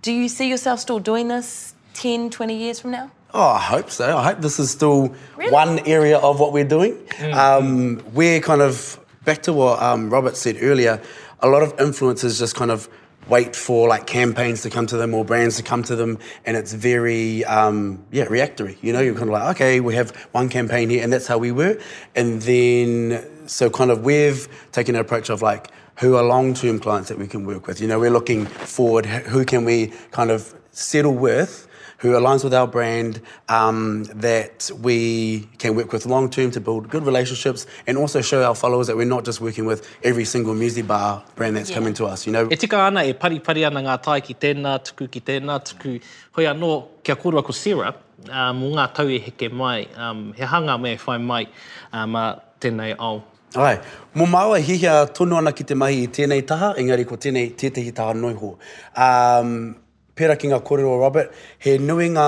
do 0.02 0.12
you 0.12 0.28
see 0.30 0.50
yourself 0.50 0.80
still 0.80 1.00
doing 1.00 1.28
this 1.28 1.74
10, 1.96 2.30
20 2.30 2.56
years 2.56 2.80
from 2.80 2.92
now? 2.92 3.12
Oh, 3.34 3.42
I 3.50 3.60
hope 3.60 3.90
so. 3.90 4.18
I 4.18 4.24
hope 4.24 4.40
this 4.42 4.60
is 4.60 4.70
still 4.70 5.16
Really? 5.38 5.52
one 5.52 5.80
area 5.88 6.18
of 6.18 6.40
what 6.40 6.52
we're 6.52 6.66
doing. 6.66 6.98
Um, 7.34 8.04
we're 8.14 8.42
kind 8.42 8.62
of 8.62 9.00
back 9.24 9.42
to 9.44 9.54
what 9.54 9.82
um, 9.82 10.10
Robert 10.10 10.36
said 10.36 10.58
earlier. 10.62 11.02
A 11.40 11.48
lot 11.48 11.64
of 11.64 11.76
influencers 11.78 12.38
just 12.38 12.56
kind 12.56 12.72
of 12.72 12.90
wait 13.28 13.56
for 13.56 13.88
like 13.88 14.08
campaigns 14.08 14.62
to 14.64 14.70
come 14.70 14.88
to 14.88 14.98
them 14.98 15.14
or 15.14 15.24
brands 15.24 15.58
to 15.58 15.64
come 15.64 15.84
to 15.84 15.96
them, 15.96 16.18
and 16.46 16.58
it's 16.58 16.74
very 16.74 17.46
um, 17.46 18.04
yeah 18.12 18.26
reactory. 18.26 18.78
You 18.82 18.94
know, 18.94 19.02
you're 19.02 19.16
kind 19.16 19.30
of 19.30 19.34
like, 19.34 19.56
okay, 19.56 19.80
we 19.80 19.96
have 19.96 20.12
one 20.32 20.50
campaign 20.50 20.90
here, 20.90 21.04
and 21.04 21.12
that's 21.12 21.28
how 21.28 21.38
we 21.38 21.52
were. 21.52 21.80
And 22.16 22.42
then 22.42 23.26
so 23.48 23.70
kind 23.70 23.92
of 23.92 24.04
we've 24.04 24.48
taken 24.72 24.96
an 24.96 25.02
approach 25.02 25.30
of 25.30 25.42
like 25.42 25.72
who 26.00 26.16
are 26.16 26.24
long-term 26.24 26.80
clients 26.80 27.10
that 27.10 27.18
we 27.18 27.28
can 27.28 27.46
work 27.46 27.68
with. 27.68 27.80
You 27.80 27.88
know, 27.88 28.00
we're 28.00 28.10
looking 28.12 28.46
forward. 28.46 29.06
Who 29.06 29.46
can 29.46 29.66
we 29.66 29.94
kind 30.12 30.32
of 30.32 30.56
settle 30.72 31.14
with? 31.14 31.68
Who 32.02 32.14
aligns 32.14 32.44
with 32.44 32.54
our 32.54 32.68
brand, 32.68 33.22
um, 33.48 34.04
that 34.06 34.72
we 34.82 35.48
can 35.60 35.76
work 35.76 35.94
with 35.94 36.06
long 36.08 36.30
term 36.30 36.50
to 36.50 36.60
build 36.60 36.90
good 36.90 37.06
relationships 37.06 37.68
and 37.86 37.98
also 37.98 38.22
show 38.22 38.44
our 38.44 38.56
followers 38.56 38.88
that 38.88 38.98
we're 38.98 39.06
not 39.06 39.24
just 39.24 39.40
working 39.40 39.66
with 39.66 39.88
every 40.04 40.26
single 40.26 40.56
music 40.56 40.88
bar 40.88 41.24
brand 41.36 41.56
that's 41.56 41.70
coming 41.70 41.94
to 41.94 42.06
us. 42.06 42.26
You 42.26 42.34
know, 42.34 42.48
E 42.52 42.56
tika 42.56 42.78
ana 42.78 43.04
e 43.04 43.14
paripari 43.14 43.66
ana 43.68 43.82
ngā 43.82 44.02
tai 44.02 44.20
ki 44.22 44.34
tēnā 44.34 44.80
tuku 44.84 45.12
ki 45.12 45.22
tēnā 45.22 45.60
tuku. 45.64 46.02
Hoi 46.32 46.46
anō, 46.46 46.88
kia 47.04 47.16
korua 47.16 47.44
ko 47.46 47.52
Sarah, 47.52 47.94
uh, 48.30 48.52
mō 48.52 48.74
ngā 48.74 48.94
tau 48.96 49.08
e 49.08 49.20
heke 49.20 49.52
mai, 49.52 49.88
um, 49.96 50.34
he 50.34 50.44
hanga 50.44 50.78
me 50.78 50.96
whai 50.96 51.18
mai 51.18 51.46
um, 51.94 52.16
uh, 52.16 52.36
tēnei 52.60 52.96
au. 52.98 53.22
Ai, 53.56 53.78
mō 54.16 54.28
maua 54.28 54.58
hihia 54.58 55.06
tonu 55.14 55.38
ana 55.38 55.52
ki 55.52 55.64
te 55.64 55.76
mahi 55.76 56.06
i 56.06 56.08
tēnei 56.08 56.48
taha, 56.48 56.74
engari 56.82 57.06
ko 57.06 57.18
tēnei 57.18 57.54
tētahi 57.54 57.94
taha 57.94 58.14
noiho. 58.18 58.56
Um, 58.96 59.76
pera 60.22 60.38
ki 60.38 60.52
ngā 60.52 60.60
kōrero 60.66 60.94
Robert, 61.02 61.32
he 61.64 61.78
nui 61.82 62.12
ngā, 62.14 62.26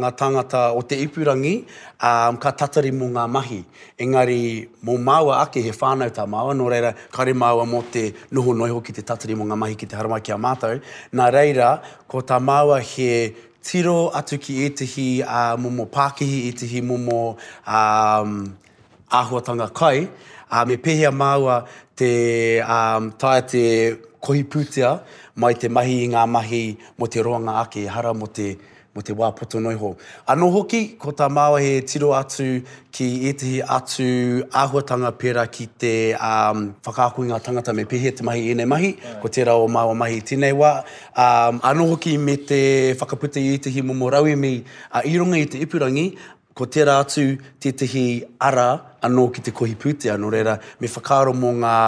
ngā 0.00 0.10
tangata 0.16 0.62
o 0.76 0.80
te 0.88 0.96
ipurangi, 1.04 1.54
um, 2.00 2.38
ka 2.40 2.54
tatari 2.56 2.92
mō 2.94 3.10
ngā 3.12 3.26
mahi. 3.34 3.58
Engari, 4.00 4.40
mō 4.84 4.96
māua 5.04 5.42
ake 5.42 5.60
he 5.66 5.74
whānau 5.74 6.08
tā 6.14 6.24
māua, 6.30 6.54
no 6.56 6.70
reira, 6.72 6.94
kare 7.12 7.34
māua 7.36 7.66
mō 7.68 7.82
te 7.92 8.06
noho 8.32 8.56
noiho 8.56 8.80
ki 8.84 8.96
te 8.96 9.04
tatari 9.04 9.36
mō 9.36 9.48
ngā 9.50 9.60
mahi 9.60 9.76
ki 9.76 9.90
te 9.90 9.98
haramai 9.98 10.22
ki 10.24 10.32
a 10.32 10.40
mātou. 10.40 10.80
Nā 11.12 11.28
reira, 11.34 11.74
ko 12.08 12.24
tā 12.24 12.40
māua 12.40 12.80
he 12.94 13.34
tiro 13.68 14.08
atu 14.16 14.40
ki 14.40 14.62
etihi 14.70 15.08
uh, 15.26 15.56
momo 15.60 15.84
etihi 15.90 16.80
mō 16.80 16.96
momo 16.96 17.36
um, 17.66 18.56
āhuatanga 19.12 19.68
kai, 19.74 20.08
uh, 20.50 20.64
me 20.64 20.76
pehea 20.76 21.12
māua 21.12 21.66
te 21.94 22.60
um, 22.60 23.12
tae 23.18 23.42
te 23.42 23.64
kohi 24.20 24.44
pūtea 24.44 24.96
mai 25.38 25.54
te 25.54 25.68
mahi 25.68 26.02
i 26.04 26.10
ngā 26.10 26.24
mahi 26.28 26.64
mo 26.98 27.06
te 27.06 27.22
roanga 27.22 27.60
ake, 27.62 27.86
hara 27.88 28.12
mo 28.14 28.26
te, 28.26 28.56
mo 28.94 29.02
te 29.04 29.14
wāpoto 29.14 29.60
noiho. 29.62 29.92
Anō 30.28 30.48
hoki, 30.54 30.80
ko 30.98 31.12
tā 31.14 31.28
māua 31.30 31.60
he 31.62 31.80
tiro 31.86 32.10
atu 32.18 32.46
ki 32.94 33.06
etihi 33.30 33.60
atu 33.62 34.08
āhuatanga 34.62 35.12
pera 35.18 35.46
ki 35.46 35.68
te 35.78 35.92
um, 36.14 36.64
whakākui 36.86 37.28
ngā 37.30 37.38
tangata 37.44 37.74
me 37.76 37.86
pehe 37.86 38.10
te 38.10 38.26
mahi 38.26 38.50
ene 38.50 38.64
nei 38.64 38.72
mahi, 38.72 38.90
ko 39.22 39.30
tērā 39.30 39.54
o 39.54 39.68
māua 39.70 39.94
mahi 39.98 40.18
tēnei 40.26 40.56
wā. 40.58 40.72
Um, 41.14 41.62
anō 41.70 41.88
hoki 41.92 42.16
me 42.18 42.36
te 42.50 42.60
whakaputa 42.98 43.38
i 43.38 43.54
etihi 43.60 43.86
momo 43.86 44.10
raui 44.10 44.34
mi 44.36 44.56
a 44.90 45.04
uh, 45.04 45.06
i 45.06 45.42
i 45.42 45.46
te 45.46 45.62
ipurangi, 45.62 46.10
ko 46.58 46.66
tērā 46.66 46.98
atu 46.98 47.38
tētahi 47.62 48.06
ara 48.42 48.70
anō 49.06 49.30
ki 49.34 49.42
te 49.46 49.52
kohi 49.54 49.76
pūtea, 49.78 50.18
no 50.18 50.30
reira 50.30 50.58
me 50.80 50.88
whakaro 50.90 51.30
mō 51.30 51.52
ngā 51.62 51.78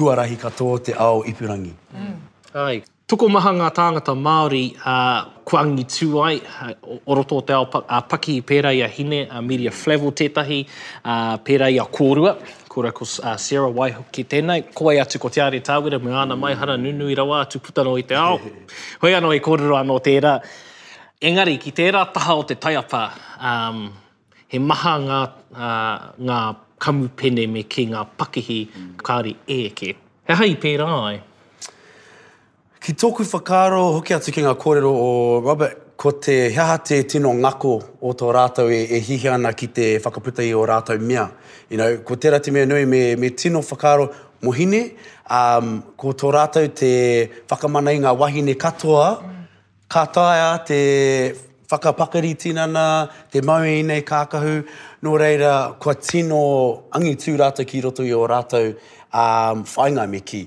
huarahi 0.00 0.38
katoa 0.40 0.80
te 0.80 0.96
ao 0.96 1.20
ipurangi. 1.24 1.74
Mm. 1.94 2.16
Ai. 2.54 2.80
Tuko 3.10 3.26
maha 3.26 3.50
ngā 3.50 3.68
tāngata 3.74 4.12
Māori 4.14 4.68
uh, 4.86 5.24
kuangi 5.42 5.82
tū 5.90 6.12
ai, 6.22 6.36
uh, 6.38 6.98
oroto 7.10 7.40
te 7.42 7.56
ao 7.56 7.64
uh, 7.66 7.96
paki 8.06 8.36
i 8.38 8.44
pērā 8.46 8.70
i 8.76 8.84
a 8.86 8.88
hine, 8.90 9.24
uh, 9.24 9.40
media 9.42 9.72
flavel 9.74 10.12
tētahi, 10.14 10.60
uh, 11.02 11.34
pērā 11.42 11.72
i 11.74 11.80
a 11.82 11.88
kōrua, 11.90 12.36
kura 12.70 12.92
ko 12.94 13.02
uh, 13.02 13.34
Sarah 13.34 13.72
Waiho 13.74 14.04
ki 14.14 14.28
tēnei. 14.30 14.68
Ko 14.70 14.92
ai 14.92 15.00
atu 15.02 15.18
ko 15.18 15.26
te 15.28 15.42
are 15.42 15.58
tāwira, 15.58 15.98
me 15.98 16.14
ana 16.14 16.38
mai 16.38 16.52
hara 16.54 16.78
nunu 16.78 17.10
i 17.10 17.18
rawa 17.18 17.42
atu 17.48 17.58
putano 17.58 17.96
i 17.98 18.06
te 18.06 18.14
ao. 18.14 18.38
Hoi 19.02 19.10
anō 19.18 19.34
i 19.34 19.42
kōrero 19.42 19.74
anō 19.80 19.98
tērā. 20.06 20.36
Engari, 21.26 21.58
ki 21.58 21.74
tērā 21.82 22.06
taha 22.14 22.38
o 22.38 22.46
te 22.46 22.54
taiapa, 22.62 23.04
um, 23.42 23.88
he 24.54 24.62
maha 24.62 24.98
ngā, 25.02 25.22
uh, 25.50 26.10
ngā 26.30 26.42
kamupene 26.80 27.46
me 27.48 27.64
ki 27.68 27.90
ngā 27.92 28.04
pakihi 28.18 28.60
mm. 28.66 28.94
kāri 29.04 29.36
eke. 29.46 29.94
He 30.26 30.36
hai 30.36 30.54
pērā 30.62 30.88
ai. 31.10 31.18
Ki 32.80 32.94
tōku 32.96 33.26
whakaro 33.28 33.82
hoki 33.98 34.16
atu 34.16 34.32
ki 34.32 34.46
ngā 34.46 34.56
kōrero 34.60 34.90
o 34.96 35.10
Robert, 35.44 35.86
ko 36.00 36.14
te 36.16 36.48
heaha 36.48 36.78
te 36.80 37.02
tino 37.04 37.34
ngako 37.36 37.74
o 38.00 38.14
tō 38.16 38.30
rātou 38.32 38.72
e, 38.72 38.78
e 38.88 39.00
hihi 39.04 39.28
ana 39.28 39.52
ki 39.52 39.66
te 39.76 39.88
whakaputa 40.00 40.40
i 40.40 40.54
o 40.56 40.62
rātou 40.64 40.96
mea. 40.96 41.26
You 41.68 41.76
know, 41.76 41.98
ko 42.06 42.16
tērā 42.16 42.40
te 42.40 42.54
mea 42.56 42.64
nui 42.64 42.86
me, 42.88 43.02
me 43.20 43.30
tino 43.36 43.60
whakaro 43.60 44.08
mohine, 44.40 44.94
um, 45.28 45.74
ko 46.00 46.14
tō 46.16 46.32
rātou 46.32 46.72
te 46.72 46.94
whakamana 47.50 47.92
i 47.92 48.00
ngā 48.00 48.14
wahine 48.16 48.56
katoa, 48.56 49.10
mm. 49.20 49.44
ka 49.92 50.06
taia 50.16 50.48
te 50.64 50.80
whakapakari 51.70 52.34
tinana, 52.34 53.08
te 53.30 53.40
maui 53.40 53.78
i 53.78 53.82
nei 53.86 54.02
kākahu, 54.02 54.64
no 55.02 55.16
reira, 55.18 55.76
kua 55.78 55.94
tino 55.94 56.40
angi 56.96 57.14
tū 57.20 57.36
rātou 57.38 57.66
ki 57.66 57.82
roto 57.86 58.06
i 58.06 58.12
o 58.14 58.26
rātou 58.26 58.72
um, 58.74 59.62
whainga 59.74 60.08
me 60.10 60.20
ki. 60.20 60.46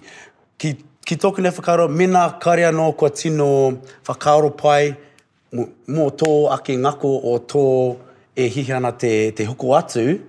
Ki 0.59 0.75
ki 1.03 1.17
tōku 1.19 1.43
nei 1.43 1.51
whakaro, 1.55 1.87
mena 1.89 2.27
kare 2.43 2.67
anō 2.69 2.91
kua 2.97 3.09
tino 3.09 3.49
whakaaro 4.07 4.51
pai 4.57 4.95
mō 5.53 6.05
tō 6.19 6.31
ake 6.57 6.77
ngako 6.81 7.13
o 7.31 7.37
tō 7.39 7.65
e 8.35 8.49
hihi 8.49 8.75
ana 8.75 8.91
te, 8.91 9.31
te 9.31 9.45
huko 9.45 9.75
atu, 9.77 10.19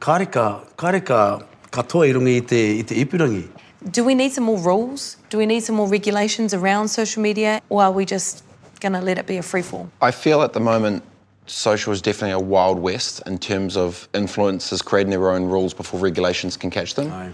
kāreka, 0.00 0.62
kāreka 0.78 1.42
katoa 1.72 2.06
i 2.06 2.14
rungi 2.14 2.36
i 2.38 2.46
te, 2.46 2.62
i 2.78 2.86
te 2.86 2.96
ipurangi. 3.02 3.48
Do 3.90 4.04
we 4.04 4.14
need 4.14 4.30
some 4.30 4.44
more 4.44 4.58
rules? 4.58 5.16
Do 5.28 5.38
we 5.38 5.46
need 5.46 5.64
some 5.64 5.74
more 5.74 5.88
regulations 5.88 6.54
around 6.54 6.88
social 6.88 7.20
media? 7.20 7.60
Or 7.68 7.82
are 7.82 7.90
we 7.90 8.04
just 8.04 8.44
going 8.82 8.92
to 8.92 9.00
let 9.00 9.18
it 9.18 9.26
be 9.26 9.38
a 9.38 9.42
free 9.42 9.62
fall? 9.62 9.90
I 10.00 10.10
feel 10.10 10.42
at 10.42 10.52
the 10.52 10.60
moment 10.60 11.02
social 11.46 11.92
is 11.92 12.02
definitely 12.02 12.32
a 12.32 12.40
wild 12.40 12.78
west 12.78 13.22
in 13.26 13.38
terms 13.38 13.76
of 13.76 14.08
influencers 14.12 14.84
creating 14.84 15.10
their 15.10 15.30
own 15.30 15.44
rules 15.44 15.74
before 15.74 15.98
regulations 15.98 16.56
can 16.56 16.70
catch 16.70 16.94
them. 16.94 17.10
Aye 17.10 17.32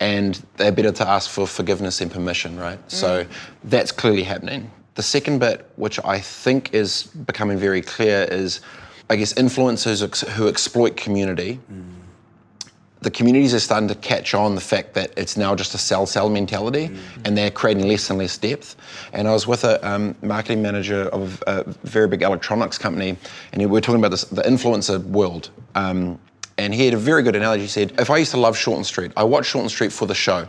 and 0.00 0.42
they're 0.56 0.72
better 0.72 0.90
to 0.90 1.06
ask 1.06 1.30
for 1.30 1.46
forgiveness 1.46 2.00
and 2.00 2.10
permission, 2.10 2.58
right? 2.58 2.78
Mm. 2.88 2.90
So 2.90 3.26
that's 3.64 3.92
clearly 3.92 4.22
happening. 4.22 4.70
The 4.94 5.02
second 5.02 5.38
bit, 5.38 5.70
which 5.76 6.02
I 6.04 6.18
think 6.18 6.74
is 6.74 7.04
becoming 7.04 7.58
very 7.58 7.82
clear, 7.82 8.26
is 8.30 8.60
I 9.10 9.16
guess 9.16 9.34
influencers 9.34 10.02
ex- 10.02 10.22
who 10.22 10.48
exploit 10.48 10.96
community. 10.96 11.60
Mm. 11.70 11.84
The 13.02 13.10
communities 13.10 13.54
are 13.54 13.60
starting 13.60 13.88
to 13.88 13.94
catch 13.94 14.34
on 14.34 14.54
the 14.54 14.60
fact 14.60 14.94
that 14.94 15.12
it's 15.16 15.36
now 15.36 15.54
just 15.54 15.74
a 15.74 15.78
sell 15.78 16.06
sell 16.06 16.28
mentality 16.28 16.88
mm. 16.88 16.98
and 17.24 17.36
they're 17.36 17.50
creating 17.50 17.88
less 17.88 18.10
and 18.10 18.18
less 18.18 18.36
depth. 18.36 18.76
And 19.12 19.26
I 19.26 19.32
was 19.32 19.46
with 19.46 19.64
a 19.64 19.86
um, 19.88 20.14
marketing 20.22 20.60
manager 20.60 21.04
of 21.08 21.42
a 21.46 21.64
very 21.84 22.08
big 22.08 22.22
electronics 22.22 22.76
company 22.76 23.16
and 23.52 23.62
we 23.62 23.66
were 23.66 23.80
talking 23.80 24.00
about 24.00 24.10
this, 24.10 24.24
the 24.24 24.42
influencer 24.42 25.02
world. 25.04 25.50
Um, 25.74 26.18
and 26.58 26.74
he 26.74 26.84
had 26.84 26.94
a 26.94 26.98
very 26.98 27.22
good 27.22 27.36
analogy. 27.36 27.62
He 27.62 27.68
said, 27.68 27.98
If 27.98 28.10
I 28.10 28.18
used 28.18 28.32
to 28.32 28.36
love 28.36 28.54
Shortland 28.54 28.84
Street, 28.84 29.12
I 29.16 29.24
watched 29.24 29.54
Shortland 29.54 29.70
Street 29.70 29.92
for 29.92 30.06
the 30.06 30.14
show. 30.14 30.46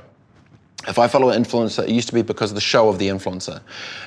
If 0.87 0.97
I 0.97 1.07
follow 1.07 1.29
an 1.29 1.43
influencer, 1.43 1.83
it 1.83 1.89
used 1.89 2.07
to 2.07 2.13
be 2.13 2.23
because 2.23 2.51
of 2.51 2.55
the 2.55 2.61
show 2.61 2.89
of 2.89 2.97
the 2.97 3.07
influencer. 3.07 3.61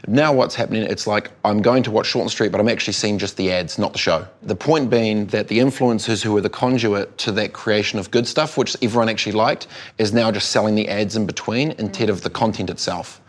Now, 0.08 0.32
what's 0.32 0.56
happening, 0.56 0.82
it's 0.82 1.06
like 1.06 1.30
I'm 1.44 1.62
going 1.62 1.84
to 1.84 1.90
watch 1.90 2.12
Shortland 2.12 2.30
Street, 2.30 2.50
but 2.50 2.60
I'm 2.60 2.68
actually 2.68 2.94
seeing 2.94 3.16
just 3.16 3.36
the 3.36 3.52
ads, 3.52 3.78
not 3.78 3.92
the 3.92 3.98
show. 3.98 4.26
The 4.42 4.56
point 4.56 4.90
being 4.90 5.26
that 5.26 5.46
the 5.46 5.58
influencers 5.58 6.22
who 6.22 6.32
were 6.32 6.40
the 6.40 6.50
conduit 6.50 7.16
to 7.18 7.32
that 7.32 7.52
creation 7.52 7.98
of 7.98 8.10
good 8.10 8.26
stuff, 8.26 8.56
which 8.56 8.76
everyone 8.82 9.08
actually 9.08 9.32
liked, 9.32 9.68
is 9.98 10.12
now 10.12 10.32
just 10.32 10.50
selling 10.50 10.74
the 10.74 10.88
ads 10.88 11.14
in 11.14 11.26
between 11.26 11.72
instead 11.78 12.10
of 12.10 12.22
the 12.22 12.30
content 12.30 12.70
itself 12.70 13.20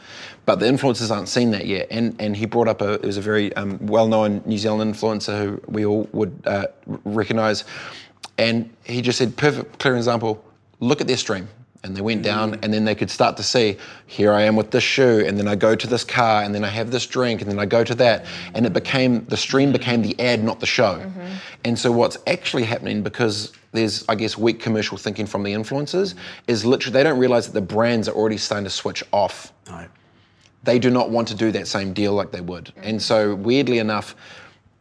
but 0.47 0.59
the 0.59 0.65
influencers 0.67 1.09
aren't 1.09 1.27
seen 1.27 1.49
that 1.49 1.65
yet. 1.65 1.87
And 1.89 2.15
and 2.19 2.37
he 2.37 2.45
brought 2.45 2.67
up 2.67 2.79
a 2.79 2.93
it 2.93 3.01
was 3.01 3.17
a 3.17 3.21
very 3.21 3.51
um, 3.55 3.79
well-known 3.81 4.43
New 4.45 4.59
Zealand 4.59 4.93
influencer 4.93 5.35
who 5.39 5.61
we 5.67 5.87
all 5.87 6.07
would 6.13 6.39
uh, 6.45 6.67
recognise 7.03 7.63
and 8.37 8.69
he 8.83 9.01
just 9.01 9.17
said, 9.17 9.37
perfect, 9.37 9.79
clear 9.79 9.95
example, 9.95 10.43
look 10.79 11.01
at 11.01 11.07
their 11.07 11.17
stream. 11.17 11.47
And 11.85 11.95
they 11.95 12.01
went 12.01 12.23
down, 12.23 12.53
mm. 12.53 12.59
and 12.63 12.73
then 12.73 12.83
they 12.83 12.95
could 12.95 13.11
start 13.11 13.37
to 13.37 13.43
see, 13.43 13.77
here 14.07 14.33
I 14.33 14.41
am 14.41 14.55
with 14.55 14.71
this 14.71 14.83
shoe, 14.83 15.23
and 15.25 15.37
then 15.37 15.47
I 15.47 15.55
go 15.55 15.75
to 15.75 15.87
this 15.87 16.03
car, 16.03 16.41
and 16.41 16.53
then 16.53 16.63
I 16.63 16.69
have 16.69 16.89
this 16.89 17.05
drink, 17.05 17.41
and 17.41 17.49
then 17.49 17.59
I 17.59 17.67
go 17.67 17.83
to 17.83 17.93
that. 17.95 18.25
And 18.55 18.65
it 18.65 18.73
became, 18.73 19.23
the 19.25 19.37
stream 19.37 19.71
became 19.71 20.01
the 20.01 20.19
ad, 20.19 20.43
not 20.43 20.59
the 20.59 20.65
show. 20.65 20.95
Mm-hmm. 20.95 21.33
And 21.63 21.77
so 21.77 21.91
what's 21.91 22.17
actually 22.25 22.63
happening, 22.63 23.03
because 23.03 23.53
there's, 23.71 24.03
I 24.09 24.15
guess, 24.15 24.35
weak 24.35 24.59
commercial 24.59 24.97
thinking 24.97 25.27
from 25.27 25.43
the 25.43 25.53
influencers, 25.53 26.15
is 26.47 26.65
literally 26.65 26.93
they 26.93 27.03
don't 27.03 27.19
realize 27.19 27.45
that 27.45 27.53
the 27.53 27.61
brands 27.61 28.09
are 28.09 28.15
already 28.15 28.37
starting 28.37 28.63
to 28.63 28.71
switch 28.71 29.03
off. 29.11 29.53
Right. 29.69 29.89
They 30.63 30.79
do 30.79 30.89
not 30.89 31.11
want 31.11 31.27
to 31.27 31.35
do 31.35 31.51
that 31.51 31.67
same 31.67 31.93
deal 31.93 32.13
like 32.13 32.31
they 32.31 32.41
would. 32.41 32.65
Mm-hmm. 32.65 32.83
And 32.83 33.01
so, 33.01 33.35
weirdly 33.35 33.77
enough, 33.77 34.15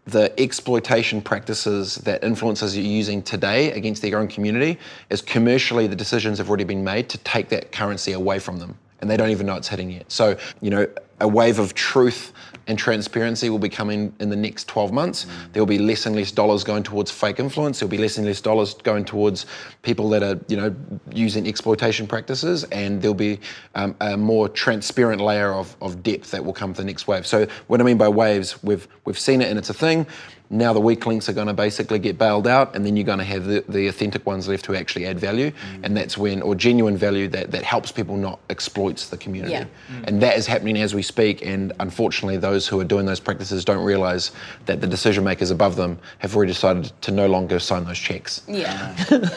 the 0.06 0.38
exploitation 0.38 1.22
practices 1.22 1.96
that 1.96 2.22
influencers 2.22 2.76
are 2.76 2.80
using 2.80 3.22
today 3.22 3.72
against 3.72 4.02
their 4.02 4.18
own 4.18 4.28
community 4.28 4.78
is 5.08 5.22
commercially 5.22 5.86
the 5.86 5.96
decisions 5.96 6.38
have 6.38 6.48
already 6.48 6.64
been 6.64 6.84
made 6.84 7.08
to 7.08 7.18
take 7.18 7.48
that 7.48 7.72
currency 7.72 8.12
away 8.12 8.38
from 8.38 8.58
them 8.58 8.76
and 9.04 9.10
they 9.10 9.18
don't 9.18 9.28
even 9.28 9.46
know 9.46 9.54
it's 9.54 9.68
hitting 9.68 9.90
yet 9.90 10.10
so 10.10 10.34
you 10.62 10.70
know 10.70 10.86
a 11.20 11.28
wave 11.28 11.58
of 11.58 11.74
truth 11.74 12.32
and 12.66 12.78
transparency 12.78 13.50
will 13.50 13.58
be 13.58 13.68
coming 13.68 14.14
in 14.20 14.30
the 14.30 14.36
next 14.36 14.68
12 14.68 14.92
months. 14.92 15.24
Mm. 15.24 15.52
There 15.52 15.60
will 15.62 15.66
be 15.66 15.78
less 15.78 16.06
and 16.06 16.16
less 16.16 16.32
dollars 16.32 16.64
going 16.64 16.82
towards 16.82 17.10
fake 17.10 17.38
influence. 17.38 17.78
There 17.78 17.86
will 17.86 17.90
be 17.90 17.98
less 17.98 18.16
and 18.16 18.26
less 18.26 18.40
dollars 18.40 18.74
going 18.74 19.04
towards 19.04 19.46
people 19.82 20.08
that 20.10 20.22
are, 20.22 20.40
you 20.48 20.56
know, 20.56 20.74
using 21.12 21.46
exploitation 21.46 22.06
practices, 22.06 22.64
and 22.64 23.02
there'll 23.02 23.14
be 23.14 23.38
um, 23.74 23.94
a 24.00 24.16
more 24.16 24.48
transparent 24.48 25.20
layer 25.20 25.52
of, 25.52 25.76
of 25.82 26.02
depth 26.02 26.30
that 26.30 26.44
will 26.44 26.54
come 26.54 26.72
for 26.72 26.80
the 26.80 26.86
next 26.86 27.06
wave. 27.06 27.26
So 27.26 27.46
what 27.66 27.80
I 27.80 27.84
mean 27.84 27.98
by 27.98 28.08
waves, 28.08 28.62
we've 28.62 28.88
we've 29.04 29.18
seen 29.18 29.42
it 29.42 29.48
and 29.48 29.58
it's 29.58 29.70
a 29.70 29.74
thing. 29.74 30.06
Now 30.54 30.72
the 30.72 30.80
weak 30.80 31.04
links 31.04 31.28
are 31.28 31.32
going 31.32 31.48
to 31.48 31.52
basically 31.52 31.98
get 31.98 32.16
bailed 32.16 32.46
out, 32.46 32.76
and 32.76 32.86
then 32.86 32.96
you're 32.96 33.04
going 33.04 33.18
to 33.18 33.24
have 33.24 33.44
the, 33.44 33.64
the 33.68 33.88
authentic 33.88 34.24
ones 34.24 34.46
left 34.46 34.66
who 34.66 34.74
actually 34.76 35.04
add 35.04 35.18
value, 35.18 35.50
mm. 35.50 35.80
and 35.82 35.96
that's 35.96 36.16
when, 36.16 36.42
or 36.42 36.54
genuine 36.54 36.96
value 36.96 37.26
that, 37.28 37.50
that 37.50 37.64
helps 37.64 37.90
people, 37.90 38.16
not 38.16 38.38
exploits 38.50 39.08
the 39.08 39.16
community. 39.16 39.52
Yeah. 39.52 39.64
Mm. 39.64 40.04
And 40.06 40.22
that 40.22 40.36
is 40.36 40.46
happening 40.46 40.76
as 40.78 40.94
we 40.94 41.02
speak, 41.02 41.44
and 41.44 41.72
unfortunately, 41.80 42.36
those 42.36 42.68
who 42.68 42.78
are 42.78 42.84
doing 42.84 43.04
those 43.04 43.18
practices 43.18 43.64
don't 43.64 43.84
realise 43.84 44.30
that 44.66 44.80
the 44.80 44.86
decision 44.86 45.24
makers 45.24 45.50
above 45.50 45.74
them 45.74 45.98
have 46.18 46.36
already 46.36 46.52
decided 46.52 46.92
to 47.02 47.10
no 47.10 47.26
longer 47.26 47.58
sign 47.58 47.84
those 47.84 47.98
checks. 47.98 48.42
Yeah. 48.46 48.94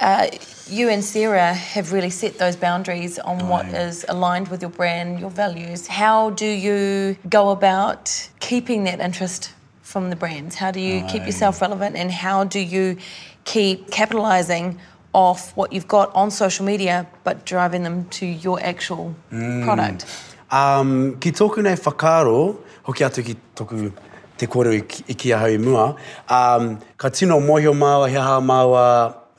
Uh, 0.00 0.26
you 0.68 0.88
and 0.88 1.04
Sarah 1.04 1.54
have 1.54 1.92
really 1.92 2.10
set 2.10 2.36
those 2.36 2.56
boundaries 2.56 3.20
on 3.20 3.48
what 3.48 3.64
is 3.66 4.04
aligned 4.08 4.48
with 4.48 4.60
your 4.60 4.72
brand, 4.72 5.20
your 5.20 5.30
values. 5.30 5.86
How 5.86 6.30
do 6.30 6.46
you 6.46 7.16
go 7.28 7.50
about 7.50 8.28
keeping 8.40 8.82
that 8.84 8.98
interest 8.98 9.52
from 9.84 10.10
the 10.10 10.16
brands? 10.16 10.56
How 10.56 10.70
do 10.72 10.80
you 10.80 11.04
keep 11.04 11.24
yourself 11.26 11.60
relevant 11.60 11.94
and 11.94 12.10
how 12.10 12.42
do 12.42 12.58
you 12.58 12.96
keep 13.44 13.90
capitalizing 13.90 14.80
off 15.12 15.56
what 15.56 15.72
you've 15.72 15.86
got 15.86 16.12
on 16.14 16.30
social 16.30 16.64
media 16.64 17.06
but 17.22 17.44
driving 17.44 17.82
them 17.84 18.08
to 18.08 18.26
your 18.26 18.58
actual 18.60 19.14
mm. 19.30 19.62
product? 19.64 20.06
Um, 20.50 21.18
ki 21.20 21.32
tōku 21.32 21.62
nei 21.62 21.76
whakaro, 21.76 22.56
hoki 22.86 23.04
atu 23.04 23.24
ki 23.24 23.36
tōku 23.56 23.92
te 24.38 24.46
kore 24.46 24.72
i, 24.74 24.80
ki- 24.80 25.04
i 25.08 25.14
kia 25.14 25.38
hau 25.38 25.50
i 25.52 25.58
mua, 25.58 25.86
um, 26.28 26.78
ka 26.96 27.08
tino 27.08 27.38
mohio 27.40 27.74
māua, 27.76 28.08
he 28.08 28.16
aha 28.16 28.40
māua 28.40 28.86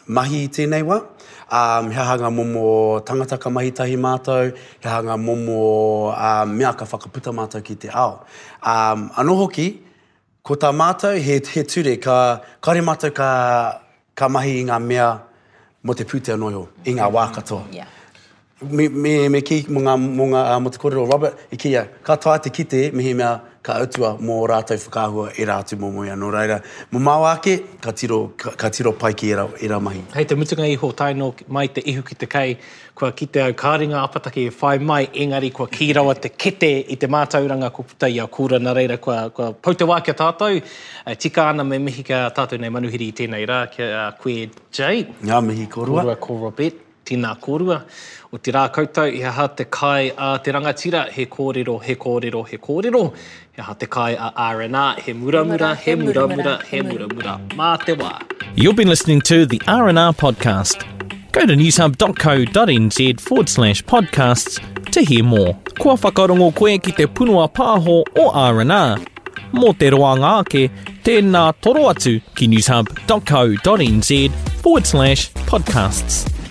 mahi 0.07 0.43
i 0.45 0.49
tēnei 0.49 0.83
wa. 0.85 1.01
Um, 1.45 1.89
he 1.91 1.99
aha 2.01 2.17
ngā 2.21 2.31
momo 2.35 2.67
tangata 3.05 3.39
ka 3.39 3.49
mahi 3.49 3.71
tahi 3.71 3.97
mātou, 3.97 4.51
he 4.53 4.89
aha 4.89 5.01
ngā 5.07 5.17
momo 5.21 6.11
um, 6.11 6.55
mea 6.57 6.73
ka 6.73 6.85
whakaputa 6.85 7.33
mātou 7.33 7.63
ki 7.63 7.75
te 7.85 7.89
ao. 7.89 8.25
Um, 8.61 9.09
anō 9.15 9.37
hoki, 9.43 9.69
ko 10.45 10.57
tā 10.61 10.69
mātou, 10.75 11.17
he, 11.17 11.39
he 11.41 11.63
ture, 11.65 11.95
ka 12.01 12.17
kare 12.63 12.83
mātou 12.85 13.13
ka, 13.15 13.29
ka 14.13 14.29
mahi 14.29 14.59
i 14.61 14.65
ngā 14.67 14.79
mea 14.83 15.09
mo 15.85 15.97
te 15.97 16.05
pūtea 16.05 16.37
noio, 16.37 16.67
i 16.85 16.93
ngā 16.97 17.09
wā 17.13 17.27
katoa. 17.33 17.65
Yeah. 17.73 17.94
Me, 18.61 18.87
me, 18.87 19.27
me 19.27 19.41
ki 19.43 19.65
ngā, 19.67 19.93
mo 19.99 20.29
ngā 20.31 20.41
uh, 20.47 20.59
mo 20.63 20.71
te 20.71 20.79
kōrero 20.79 21.01
Robert, 21.09 21.41
i 21.51 21.57
kia, 21.59 21.81
ka 22.07 22.15
toa 22.15 22.37
te 22.39 22.47
kite, 22.55 22.85
me 22.95 23.03
he 23.03 23.11
mea 23.11 23.33
ka 23.59 23.73
autua 23.81 24.13
mō 24.15 24.37
rātou 24.47 24.79
whakahua 24.79 25.33
e 25.35 25.47
rātu 25.49 25.75
mō 25.81 25.89
moia. 25.91 26.13
Nō 26.15 26.29
reira, 26.31 26.61
mo 26.95 27.01
mau 27.03 27.25
ake, 27.27 27.57
ka 27.83 27.91
tiro, 27.91 28.19
ka, 28.39 28.53
ka 28.55 28.69
tiro 28.71 28.93
pai 28.95 29.11
ki 29.11 29.33
e 29.33 29.35
rā, 29.41 29.45
e 29.59 29.67
rā 29.67 29.81
mahi. 29.83 30.05
Hei 30.13 30.23
te 30.29 30.37
mutunga 30.39 30.69
iho 30.71 30.91
taino 30.95 31.33
mai 31.51 31.65
te 31.67 31.83
ihu 31.83 32.05
ki 32.07 32.15
te 32.21 32.29
kei, 32.31 32.55
kua 32.95 33.11
ki 33.11 33.27
te 33.35 33.43
au 33.43 33.57
kāringa 33.59 33.99
apataki 34.05 34.47
e 34.47 34.55
whai 34.61 34.79
mai, 34.79 35.01
engari 35.25 35.51
kua 35.51 35.67
ki 35.67 35.89
rawa 35.99 36.15
te 36.15 36.31
kete 36.31 36.71
i 36.95 36.95
te 36.95 37.11
mātauranga 37.11 37.73
ko 37.75 37.83
puta 37.91 38.07
i 38.07 38.23
a 38.23 38.29
kūra 38.39 38.61
nā 38.63 38.77
reira, 38.79 39.01
kua, 39.03 39.19
kua 39.35 39.51
pau 39.51 39.75
te 39.75 39.83
wā 39.91 39.99
kia 39.99 40.15
tātou, 40.23 40.63
uh, 40.63 41.19
tika 41.19 41.49
ana 41.49 41.67
me 41.67 41.83
mihi 41.89 42.07
ka 42.07 42.23
tātou 42.39 42.63
nei 42.63 42.71
manuhiri 42.71 43.11
i 43.11 43.19
tēnei 43.19 43.51
rā, 43.51 43.65
kia 43.75 43.91
uh, 43.91 44.09
koe 44.15 44.47
Jay, 44.71 45.03
Ngā 45.27 45.43
mihi 45.43 45.67
korua. 45.67 46.05
Korua 46.05 46.19
ko 46.23 46.41
Robert, 46.47 46.84
tīnā 47.05 47.35
kōrua. 47.41 47.81
O 48.33 48.37
te 48.37 48.51
rā 48.51 48.65
koutou, 48.73 49.11
i 49.13 49.21
ha 49.21 49.47
te 49.47 49.65
kai 49.71 50.11
a 50.17 50.37
te 50.43 50.51
rangatira, 50.51 51.05
he 51.09 51.25
kōrero, 51.25 51.81
he 51.83 51.95
kōrero, 51.95 52.45
he 52.49 52.57
kōrero. 52.57 53.03
He 53.55 53.61
ha 53.61 53.73
te 53.73 53.87
kai 53.87 54.11
a 54.13 54.33
R&R, 54.35 54.95
he 54.99 55.13
muramura, 55.13 55.75
he 55.77 55.93
muramura, 55.93 56.61
he 56.63 56.81
muramura. 56.81 57.37
Mā 57.55 57.77
te 57.85 57.95
wā. 57.95 58.21
You've 58.55 58.75
been 58.75 58.89
listening 58.89 59.21
to 59.21 59.45
the 59.45 59.61
R&R 59.67 60.13
podcast. 60.13 60.83
Go 61.31 61.45
to 61.45 61.53
newshub.co.nz 61.53 63.19
forward 63.21 63.49
slash 63.49 63.83
podcasts 63.83 64.59
to 64.91 65.01
hear 65.01 65.23
more. 65.23 65.57
Kua 65.79 65.95
whakarongo 65.95 66.53
koe 66.55 66.77
ki 66.77 66.91
te 66.91 67.05
punua 67.07 67.49
pāho 67.51 68.03
o 68.17 68.29
R&R. 68.29 68.99
Mō 69.55 69.77
te 69.79 69.89
roanga 69.91 70.39
ake, 70.41 70.69
tēnā 71.03 71.43
toro 71.61 71.89
atu 71.91 72.19
ki 72.35 72.47
newshub.co.nz 72.47 74.31
forward 74.61 74.87
slash 74.87 75.31
podcasts. 75.51 76.44